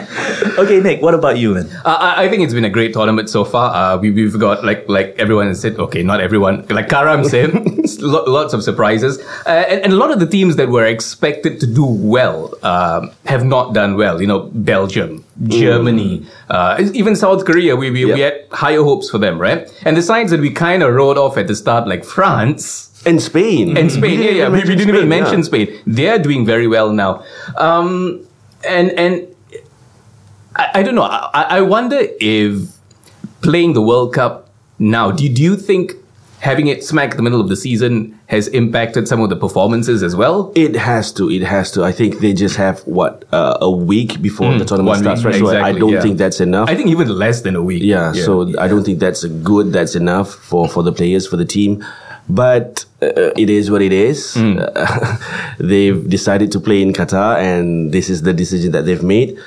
Okay, 0.57 0.79
Nick, 0.79 1.03
what 1.03 1.13
about 1.13 1.37
you, 1.37 1.53
man? 1.53 1.69
Uh, 1.85 1.97
I 1.99 2.23
I 2.23 2.29
think 2.29 2.41
it's 2.43 2.53
been 2.53 2.65
a 2.65 2.69
great 2.69 2.91
tournament 2.91 3.29
so 3.29 3.45
far. 3.45 3.73
Uh, 3.75 3.97
we, 3.99 4.09
we've 4.09 4.39
got 4.39 4.65
like 4.65 4.89
like 4.89 5.13
everyone 5.19 5.45
has 5.47 5.61
said. 5.61 5.77
Okay, 5.77 6.01
not 6.01 6.19
everyone. 6.19 6.65
Like 6.69 6.89
Karam 6.89 7.23
said, 7.23 7.53
lo- 8.01 8.23
lots 8.25 8.53
of 8.53 8.63
surprises, 8.63 9.19
uh, 9.45 9.49
and, 9.49 9.81
and 9.83 9.93
a 9.93 9.95
lot 9.95 10.09
of 10.09 10.19
the 10.19 10.25
teams 10.25 10.55
that 10.55 10.69
were 10.69 10.85
expected 10.85 11.59
to 11.59 11.67
do 11.67 11.85
well 11.85 12.53
um, 12.65 13.11
have 13.27 13.45
not 13.45 13.73
done 13.75 13.97
well. 13.97 14.19
You 14.19 14.25
know, 14.27 14.49
Belgium, 14.53 15.23
Germany, 15.43 16.25
uh, 16.49 16.83
even 16.93 17.15
South 17.15 17.45
Korea. 17.45 17.75
We 17.75 17.91
we, 17.91 18.05
we 18.05 18.19
had 18.21 18.45
higher 18.51 18.81
hopes 18.81 19.09
for 19.09 19.17
them, 19.17 19.39
right? 19.39 19.71
And 19.85 19.95
the 19.95 20.01
sides 20.01 20.31
that 20.31 20.39
we 20.39 20.49
kind 20.51 20.81
of 20.83 20.93
wrote 20.93 21.17
off 21.17 21.37
at 21.37 21.47
the 21.47 21.55
start, 21.55 21.87
like 21.87 22.03
France. 22.03 22.85
And 23.05 23.21
Spain, 23.21 23.77
And 23.77 23.91
Spain, 23.91 24.21
yeah, 24.21 24.31
yeah. 24.31 24.49
We, 24.49 24.63
didn't 24.63 24.89
even 24.89 25.07
mention 25.07 25.43
Spain. 25.43 25.67
Spain. 25.67 25.83
They 25.85 26.09
are 26.09 26.17
doing 26.17 26.45
very 26.45 26.67
well 26.67 26.91
now. 26.91 27.23
Um, 27.55 28.25
and 28.67 28.91
and 28.91 29.27
I, 30.55 30.71
I 30.75 30.83
don't 30.83 30.95
know. 30.95 31.03
I, 31.03 31.57
I 31.57 31.61
wonder 31.61 31.99
if 32.19 32.77
playing 33.41 33.73
the 33.73 33.81
World 33.81 34.13
Cup 34.13 34.49
now, 34.79 35.11
do, 35.11 35.29
do 35.29 35.41
you 35.41 35.55
think 35.55 35.93
having 36.39 36.67
it 36.67 36.83
smack 36.83 37.15
the 37.15 37.21
middle 37.21 37.41
of 37.41 37.49
the 37.49 37.55
season 37.55 38.17
has 38.27 38.47
impacted 38.49 39.07
some 39.07 39.21
of 39.21 39.29
the 39.29 39.35
performances 39.35 40.03
as 40.03 40.15
well? 40.15 40.51
It 40.55 40.75
has 40.75 41.11
to. 41.13 41.29
It 41.29 41.41
has 41.43 41.71
to. 41.71 41.83
I 41.83 41.91
think 41.91 42.19
they 42.19 42.33
just 42.33 42.55
have 42.57 42.79
what 42.81 43.25
uh, 43.31 43.57
a 43.61 43.71
week 43.71 44.21
before 44.21 44.53
the 44.57 44.65
tournament 44.65 44.99
starts, 44.99 45.23
week, 45.23 45.33
right? 45.33 45.39
So 45.39 45.47
I- 45.49 45.71
don't 45.73 45.93
yeah. 45.93 46.01
think 46.01 46.17
that's 46.17 46.39
enough. 46.39 46.69
I 46.69 46.75
think 46.75 46.89
even 46.89 47.09
less 47.09 47.41
than 47.41 47.55
a 47.55 47.63
week. 47.63 47.83
Yeah, 47.83 48.13
so 48.13 48.57
I 48.59 48.67
don't 48.67 48.83
think 48.83 48.99
that's 48.99 49.23
a 49.23 49.29
good. 49.29 49.71
That's 49.73 49.95
enough 49.95 50.33
for 50.33 50.67
for 50.67 50.83
the 50.83 50.91
players 50.91 51.27
for 51.27 51.37
the 51.37 51.45
team. 51.45 51.83
But 52.29 52.83
uh, 53.01 53.31
it 53.37 53.49
is 53.49 53.71
what 53.71 53.81
it 53.81 53.93
is. 53.93 54.35
Uh, 54.35 55.17
they've 55.59 56.09
decided 56.09 56.51
to 56.51 56.59
play 56.59 56.81
in 56.81 56.91
Qatar, 56.91 57.37
and 57.37 57.93
this 57.93 58.09
is 58.09 58.23
the 58.23 58.33
decision 58.33 58.71
that 58.73 58.85
they've 58.85 59.03
made. 59.03 59.37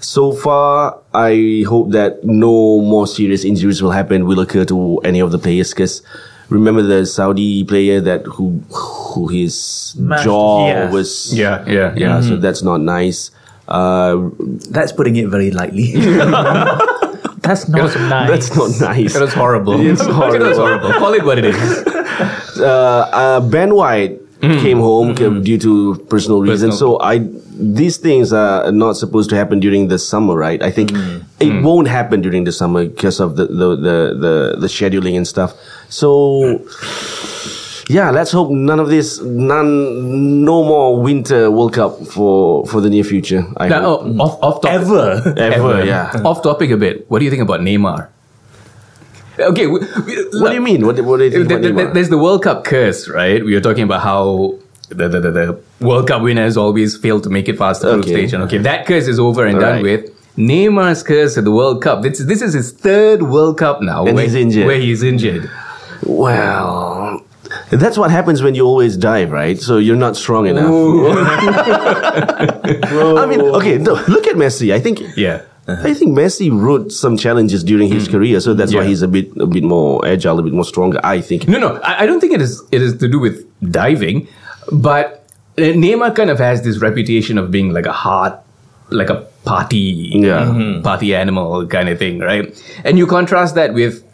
So 0.00 0.32
far, 0.32 1.00
I 1.14 1.64
hope 1.66 1.92
that 1.92 2.22
no 2.24 2.80
more 2.82 3.06
serious 3.06 3.44
injuries 3.44 3.82
will 3.82 3.92
happen, 3.92 4.26
will 4.26 4.40
occur 4.40 4.66
to 4.66 4.98
any 4.98 5.20
of 5.20 5.32
the 5.32 5.38
players. 5.38 5.70
Because 5.70 6.02
remember 6.48 6.82
the 6.82 7.04
Saudi 7.06 7.64
player 7.64 8.00
that 8.00 8.26
who 8.26 8.60
who 8.70 9.28
his 9.28 9.54
Smashed- 9.94 10.24
jaw 10.24 10.68
yeah. 10.68 10.90
was 10.90 11.32
Yeah, 11.34 11.64
yeah, 11.66 11.94
yeah. 11.96 12.20
So 12.20 12.36
that's 12.36 12.62
not 12.62 12.80
nice. 12.80 13.30
Uh, 13.68 14.30
That's 14.70 14.92
putting 14.92 15.16
it 15.16 15.26
very 15.28 15.50
lightly. 15.50 15.92
That's 17.46 17.68
not 17.68 17.94
nice. 18.10 18.30
that's 18.30 18.56
not 18.56 18.70
nice. 18.80 19.14
That 19.14 19.22
was 19.22 19.34
horrible. 19.34 19.78
It's 19.78 20.02
It 20.06 20.08
was 20.42 20.56
horrible. 20.58 20.90
Call 20.98 21.14
it 21.14 21.24
what 21.24 21.38
it 21.38 21.44
is. 21.46 21.62
uh, 22.58 22.66
uh, 23.12 23.40
Ben 23.40 23.74
White 23.74 24.18
Mm. 24.40 24.60
came 24.60 24.78
home 24.78 25.14
mm-hmm. 25.14 25.38
c- 25.38 25.44
due 25.44 25.58
to 25.58 26.04
personal 26.10 26.42
reasons. 26.42 26.78
So 26.78 27.00
I 27.00 27.20
these 27.58 27.96
things 27.96 28.32
are 28.32 28.70
not 28.70 28.96
supposed 28.96 29.30
to 29.30 29.36
happen 29.36 29.60
during 29.60 29.88
the 29.88 29.98
summer, 29.98 30.36
right? 30.36 30.62
I 30.62 30.70
think 30.70 30.90
mm. 30.90 31.24
it 31.40 31.52
mm. 31.52 31.62
won't 31.62 31.88
happen 31.88 32.20
during 32.20 32.44
the 32.44 32.52
summer 32.52 32.84
because 32.84 33.18
of 33.18 33.36
the 33.36 33.46
the, 33.46 33.76
the 33.76 33.98
the 34.20 34.56
the 34.60 34.66
scheduling 34.66 35.16
and 35.16 35.26
stuff. 35.26 35.54
So 35.88 36.60
yeah, 37.88 38.10
let's 38.10 38.32
hope 38.32 38.50
none 38.50 38.80
of 38.80 38.88
this, 38.88 39.20
none, 39.22 40.44
no 40.44 40.64
more 40.64 41.00
winter 41.00 41.50
World 41.50 41.74
Cup 41.74 42.04
for 42.06 42.66
for 42.66 42.80
the 42.80 42.90
near 42.90 43.04
future. 43.04 43.46
I 43.56 43.68
Now, 43.68 43.82
hope. 43.82 44.02
oh, 44.04 44.20
off, 44.20 44.42
off 44.42 44.60
topic. 44.62 44.80
Ever. 44.80 45.34
Ever, 45.38 45.84
yeah. 45.84 46.10
Off 46.24 46.42
topic 46.42 46.70
a 46.70 46.76
bit. 46.76 47.08
What 47.08 47.20
do 47.20 47.24
you 47.24 47.30
think 47.30 47.42
about 47.42 47.60
Neymar? 47.60 48.08
Okay. 49.38 49.66
We, 49.66 49.80
we, 49.80 50.40
What 50.40 50.48
do 50.50 50.54
you 50.54 50.60
mean? 50.60 50.86
What, 50.86 50.98
what 51.00 51.18
do 51.18 51.24
you 51.24 51.30
think 51.30 51.48
there- 51.48 51.60
Neymar? 51.60 51.92
There's 51.94 52.08
the 52.08 52.18
World 52.18 52.42
Cup 52.42 52.64
curse, 52.64 53.08
right? 53.08 53.44
We 53.44 53.54
were 53.54 53.60
talking 53.60 53.84
about 53.84 54.02
how 54.02 54.58
the, 54.88 55.08
the, 55.08 55.20
the, 55.20 55.30
the 55.30 55.60
World 55.80 56.08
Cup 56.08 56.22
winners 56.22 56.56
always 56.56 56.96
fail 56.96 57.20
to 57.20 57.28
make 57.30 57.48
it 57.48 57.58
past 57.58 57.82
the 57.82 57.92
group 57.92 58.04
Okay. 58.04 58.12
stage. 58.14 58.32
And 58.32 58.42
okay, 58.44 58.58
that 58.58 58.86
curse 58.86 59.06
is 59.08 59.18
over 59.18 59.44
and 59.46 59.58
done 59.58 59.82
Right. 59.82 59.82
with. 59.82 60.36
Neymar's 60.36 61.02
curse 61.02 61.36
at 61.38 61.44
the 61.44 61.50
World 61.50 61.82
Cup. 61.82 62.02
This, 62.02 62.18
this 62.18 62.42
is 62.42 62.52
his 62.52 62.70
third 62.72 63.22
World 63.22 63.58
Cup 63.58 63.80
now. 63.82 64.04
And 64.06 64.14
where, 64.16 64.24
he's 64.24 64.34
injured. 64.34 64.66
Where 64.66 64.78
he's 64.78 65.02
injured. 65.02 65.50
Well, 66.02 67.22
that's 67.70 67.96
what 67.96 68.10
happens 68.10 68.42
when 68.42 68.54
you 68.54 68.64
always 68.66 68.96
dive, 68.98 69.30
right? 69.30 69.58
So 69.58 69.78
you're 69.78 69.96
not 69.96 70.14
strong 70.16 70.46
enough. 70.46 70.66
I 72.24 73.26
mean, 73.26 73.40
okay, 73.40 73.78
no, 73.78 73.92
look 74.08 74.26
at 74.26 74.36
Messi. 74.36 74.72
I 74.74 74.80
think, 74.80 75.00
Yeah. 75.16 75.42
I 75.68 75.94
think 75.94 76.16
Messi 76.16 76.48
wrote 76.52 76.92
some 76.92 77.16
challenges 77.16 77.64
during 77.64 77.88
his 77.88 78.06
career, 78.06 78.38
so 78.40 78.54
that's 78.54 78.72
why 78.72 78.84
he's 78.84 79.02
a 79.02 79.08
bit, 79.08 79.36
a 79.36 79.46
bit 79.46 79.64
more 79.64 80.06
agile, 80.06 80.38
a 80.38 80.42
bit 80.42 80.52
more 80.52 80.64
stronger. 80.64 81.00
I 81.02 81.20
think. 81.20 81.48
No, 81.48 81.58
no, 81.58 81.76
I, 81.82 82.02
I 82.02 82.06
don't 82.06 82.20
think 82.20 82.32
it 82.34 82.40
is. 82.40 82.62
It 82.70 82.82
is 82.82 82.96
to 82.98 83.08
do 83.08 83.18
with 83.18 83.44
diving, 83.72 84.28
but 84.70 85.26
uh, 85.58 85.62
Neymar 85.62 86.14
kind 86.14 86.30
of 86.30 86.38
has 86.38 86.62
this 86.62 86.78
reputation 86.78 87.36
of 87.36 87.50
being 87.50 87.72
like 87.72 87.86
a 87.86 87.92
hard, 87.92 88.34
like 88.90 89.10
a 89.10 89.26
party, 89.44 90.12
Yeah. 90.14 90.80
party 90.84 91.14
animal 91.16 91.66
kind 91.66 91.88
of 91.88 91.98
thing, 91.98 92.20
right? 92.20 92.46
And 92.84 92.96
you 92.98 93.06
contrast 93.06 93.54
that 93.56 93.74
with 93.74 94.04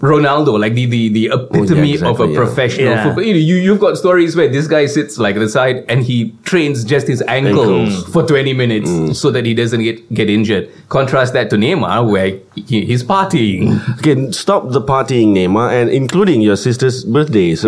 Ronaldo, 0.00 0.58
like 0.58 0.72
the 0.74 0.86
the, 0.86 1.08
the 1.10 1.26
epitome 1.26 1.92
of 1.94 2.00
exactly, 2.00 2.32
a 2.34 2.36
professional 2.36 2.86
Yeah. 2.92 3.04
football. 3.04 3.22
You, 3.22 3.34
know, 3.34 3.38
you 3.38 3.56
you've 3.56 3.80
got 3.80 3.98
stories 3.98 4.34
where 4.34 4.48
this 4.48 4.66
guy 4.66 4.86
sits 4.86 5.18
like 5.18 5.36
at 5.36 5.40
the 5.40 5.48
side 5.48 5.84
and 5.88 6.02
he 6.02 6.34
trains 6.42 6.84
just 6.84 7.06
his 7.06 7.22
ankles, 7.28 7.68
Ankles. 7.68 8.12
for 8.12 8.26
twenty 8.26 8.54
minutes 8.54 8.88
mm. 8.88 9.14
so 9.14 9.30
that 9.30 9.44
he 9.44 9.52
doesn't 9.52 9.82
get 9.82 10.12
get 10.14 10.30
injured. 10.30 10.70
Contrast 10.88 11.34
that 11.34 11.50
to 11.50 11.56
Neymar, 11.56 12.10
where 12.10 12.28
he, 12.28 12.40
he's 12.66 13.02
partying. 13.04 13.78
Okay, 13.98 14.30
stop 14.32 14.70
the 14.70 14.80
partying, 14.80 15.32
Neymar, 15.36 15.70
and 15.72 15.90
including 15.90 16.40
your 16.40 16.56
sister's 16.56 17.04
birthday. 17.04 17.54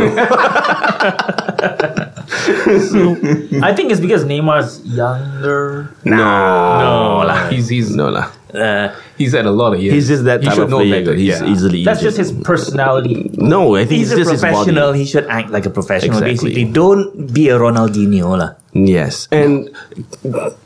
So 2.32 3.16
I 3.62 3.74
think 3.74 3.90
it's 3.92 4.00
because 4.00 4.24
Neymar's 4.24 4.80
younger. 4.86 5.90
no, 6.04 6.16
No, 6.16 7.22
lah. 7.26 7.48
He's 7.50 7.68
he's 7.68 7.94
no 7.94 8.08
lah. 8.08 8.30
Uh, 8.52 8.92
He's 9.16 9.32
had 9.32 9.46
a 9.46 9.50
lot 9.50 9.74
of 9.74 9.80
years. 9.80 9.94
He's 9.94 10.08
just 10.08 10.24
that 10.24 10.40
He 10.42 10.48
type 10.48 10.58
of 10.58 10.68
player. 10.70 11.00
better. 11.04 11.14
He's 11.14 11.40
yeah. 11.40 11.46
easily. 11.46 11.84
That's 11.84 12.00
just 12.00 12.16
his 12.16 12.32
personality. 12.32 13.30
No, 13.34 13.76
I 13.76 13.84
think 13.84 13.98
he's 13.98 14.12
a 14.12 14.16
just 14.16 14.30
his 14.30 14.40
body. 14.42 14.52
professional. 14.54 14.92
He 14.92 15.04
should 15.04 15.26
act 15.26 15.50
like 15.50 15.66
a 15.66 15.70
professional. 15.70 16.22
Exactly. 16.22 16.50
Basically, 16.54 16.64
don't 16.72 17.32
be 17.32 17.48
a 17.48 17.56
Ronaldinho 17.58 18.36
lah. 18.38 18.54
Yes, 18.74 19.28
and 19.30 19.68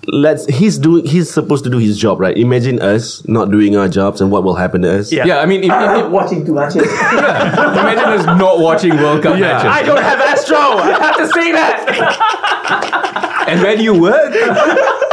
let's. 0.07 0.47
He's 0.47 0.79
doing. 0.79 1.05
He's 1.07 1.29
supposed 1.29 1.64
to 1.64 1.71
do 1.71 1.79
his 1.79 1.99
job, 1.99 2.21
right? 2.21 2.37
Imagine 2.37 2.81
us 2.81 3.27
not 3.27 3.51
doing 3.51 3.77
our 3.77 3.88
jobs, 3.88 4.21
and 4.21 4.31
what 4.31 4.45
will 4.45 4.55
happen 4.55 4.83
to 4.83 5.01
us? 5.01 5.11
Yeah, 5.11 5.25
yeah 5.27 5.38
I 5.40 5.47
mean, 5.47 5.64
if, 5.64 5.73
if, 5.73 6.05
if- 6.05 6.11
watching 6.12 6.47
too 6.47 6.55
much. 6.55 6.77
imagine 6.77 8.05
us 8.05 8.25
not 8.38 8.61
watching 8.61 8.97
World 8.97 9.25
Cup 9.25 9.37
matches. 9.40 9.69
I 9.73 9.83
don't 9.83 10.01
have 10.01 10.21
Astro. 10.21 10.57
I 10.57 10.99
have 11.01 11.16
to 11.16 11.27
say 11.27 11.51
that. 11.51 13.47
and 13.49 13.61
where 13.61 13.77
do 13.77 13.83
you 13.83 14.01
work? 14.01 14.33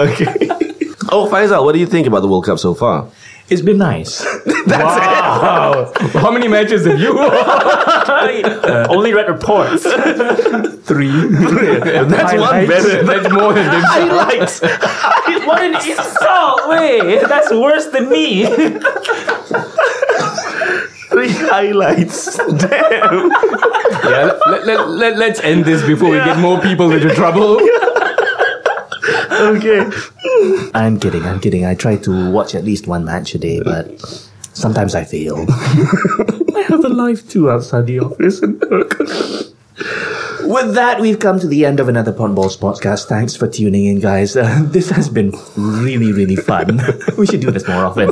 Okay. 0.00 0.48
Oh, 1.12 1.28
Faisal, 1.30 1.64
what 1.64 1.72
do 1.72 1.78
you 1.78 1.86
think 1.86 2.06
about 2.06 2.20
the 2.20 2.28
World 2.28 2.44
Cup 2.44 2.58
so 2.58 2.74
far? 2.74 3.08
it's 3.50 3.62
been 3.62 3.78
nice. 3.78 4.24
wow. 4.66 5.92
How 6.12 6.30
many 6.30 6.46
matches 6.46 6.86
have 6.86 7.00
you 7.00 7.18
Only 7.18 9.12
uh, 9.12 9.16
read 9.16 9.28
reports. 9.28 9.82
Three. 10.84 11.10
That's 11.10 12.34
one 12.34 12.66
better. 12.68 13.02
That's 13.02 13.30
more 13.32 13.52
than 13.52 13.70
this. 13.70 13.84
Highlights. 13.84 14.60
what 15.46 15.62
an 15.62 15.74
insult! 15.74 16.68
Wait, 16.68 17.26
that's 17.28 17.50
worse 17.50 17.86
than 17.86 18.08
me. 18.08 18.46
Three 21.10 21.32
highlights. 21.32 22.36
Damn. 22.36 23.30
Yeah, 23.30 24.38
let, 24.46 24.66
let, 24.66 24.88
let, 24.88 25.18
let's 25.18 25.40
end 25.40 25.64
this 25.64 25.84
before 25.84 26.10
we 26.10 26.18
get 26.18 26.38
more 26.38 26.60
people 26.60 26.92
into 26.92 27.12
trouble. 27.16 27.58
Okay. 29.40 29.90
I'm 30.74 31.00
kidding. 31.00 31.24
I'm 31.24 31.40
kidding. 31.40 31.64
I 31.64 31.74
try 31.74 31.96
to 31.96 32.30
watch 32.30 32.54
at 32.54 32.64
least 32.64 32.86
one 32.86 33.04
match 33.04 33.34
a 33.34 33.38
day, 33.38 33.60
but 33.62 34.00
sometimes 34.52 34.94
I 34.94 35.04
fail. 35.04 35.46
I 35.48 36.64
have 36.68 36.84
a 36.84 36.88
life 36.88 37.28
too 37.28 37.50
outside 37.50 37.86
the 37.86 38.00
office 38.00 38.42
and 38.42 38.60
work. 38.60 38.98
With 40.42 40.74
that, 40.74 40.98
we've 41.00 41.18
come 41.18 41.38
to 41.38 41.46
the 41.46 41.64
end 41.64 41.80
of 41.80 41.88
another 41.88 42.12
Podball 42.12 42.50
podcast. 42.58 43.06
Thanks 43.06 43.34
for 43.36 43.46
tuning 43.48 43.86
in, 43.86 44.00
guys. 44.00 44.36
Uh, 44.36 44.62
this 44.66 44.90
has 44.90 45.08
been 45.08 45.32
really, 45.56 46.12
really 46.12 46.36
fun. 46.36 46.80
we 47.16 47.26
should 47.26 47.40
do 47.40 47.50
this 47.50 47.66
more 47.66 47.84
often. 47.84 48.08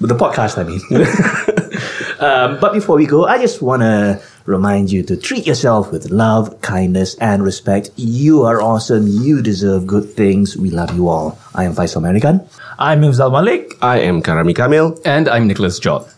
the 0.00 0.14
podcast, 0.14 0.56
I 0.56 0.64
mean. 0.64 0.80
um, 2.20 2.58
but 2.60 2.72
before 2.72 2.96
we 2.96 3.06
go, 3.06 3.26
I 3.26 3.38
just 3.38 3.60
want 3.60 3.82
to 3.82 4.22
remind 4.48 4.90
you 4.90 5.02
to 5.04 5.16
treat 5.16 5.46
yourself 5.46 5.92
with 5.92 6.10
love, 6.10 6.60
kindness, 6.62 7.14
and 7.20 7.44
respect. 7.44 7.90
You 7.96 8.44
are 8.44 8.62
awesome. 8.62 9.06
You 9.06 9.42
deserve 9.42 9.86
good 9.86 10.08
things. 10.08 10.56
We 10.56 10.70
love 10.70 10.96
you 10.96 11.08
all. 11.08 11.38
I 11.54 11.64
am 11.64 11.74
Faisal 11.74 11.96
American. 11.96 12.40
I'm 12.78 13.02
Mifzal 13.02 13.30
Malik. 13.30 13.74
I 13.82 14.00
am 14.00 14.22
Karami 14.22 14.56
Kamil. 14.56 14.98
And 15.04 15.28
I'm 15.28 15.46
Nicholas 15.46 15.78
Jot. 15.78 16.08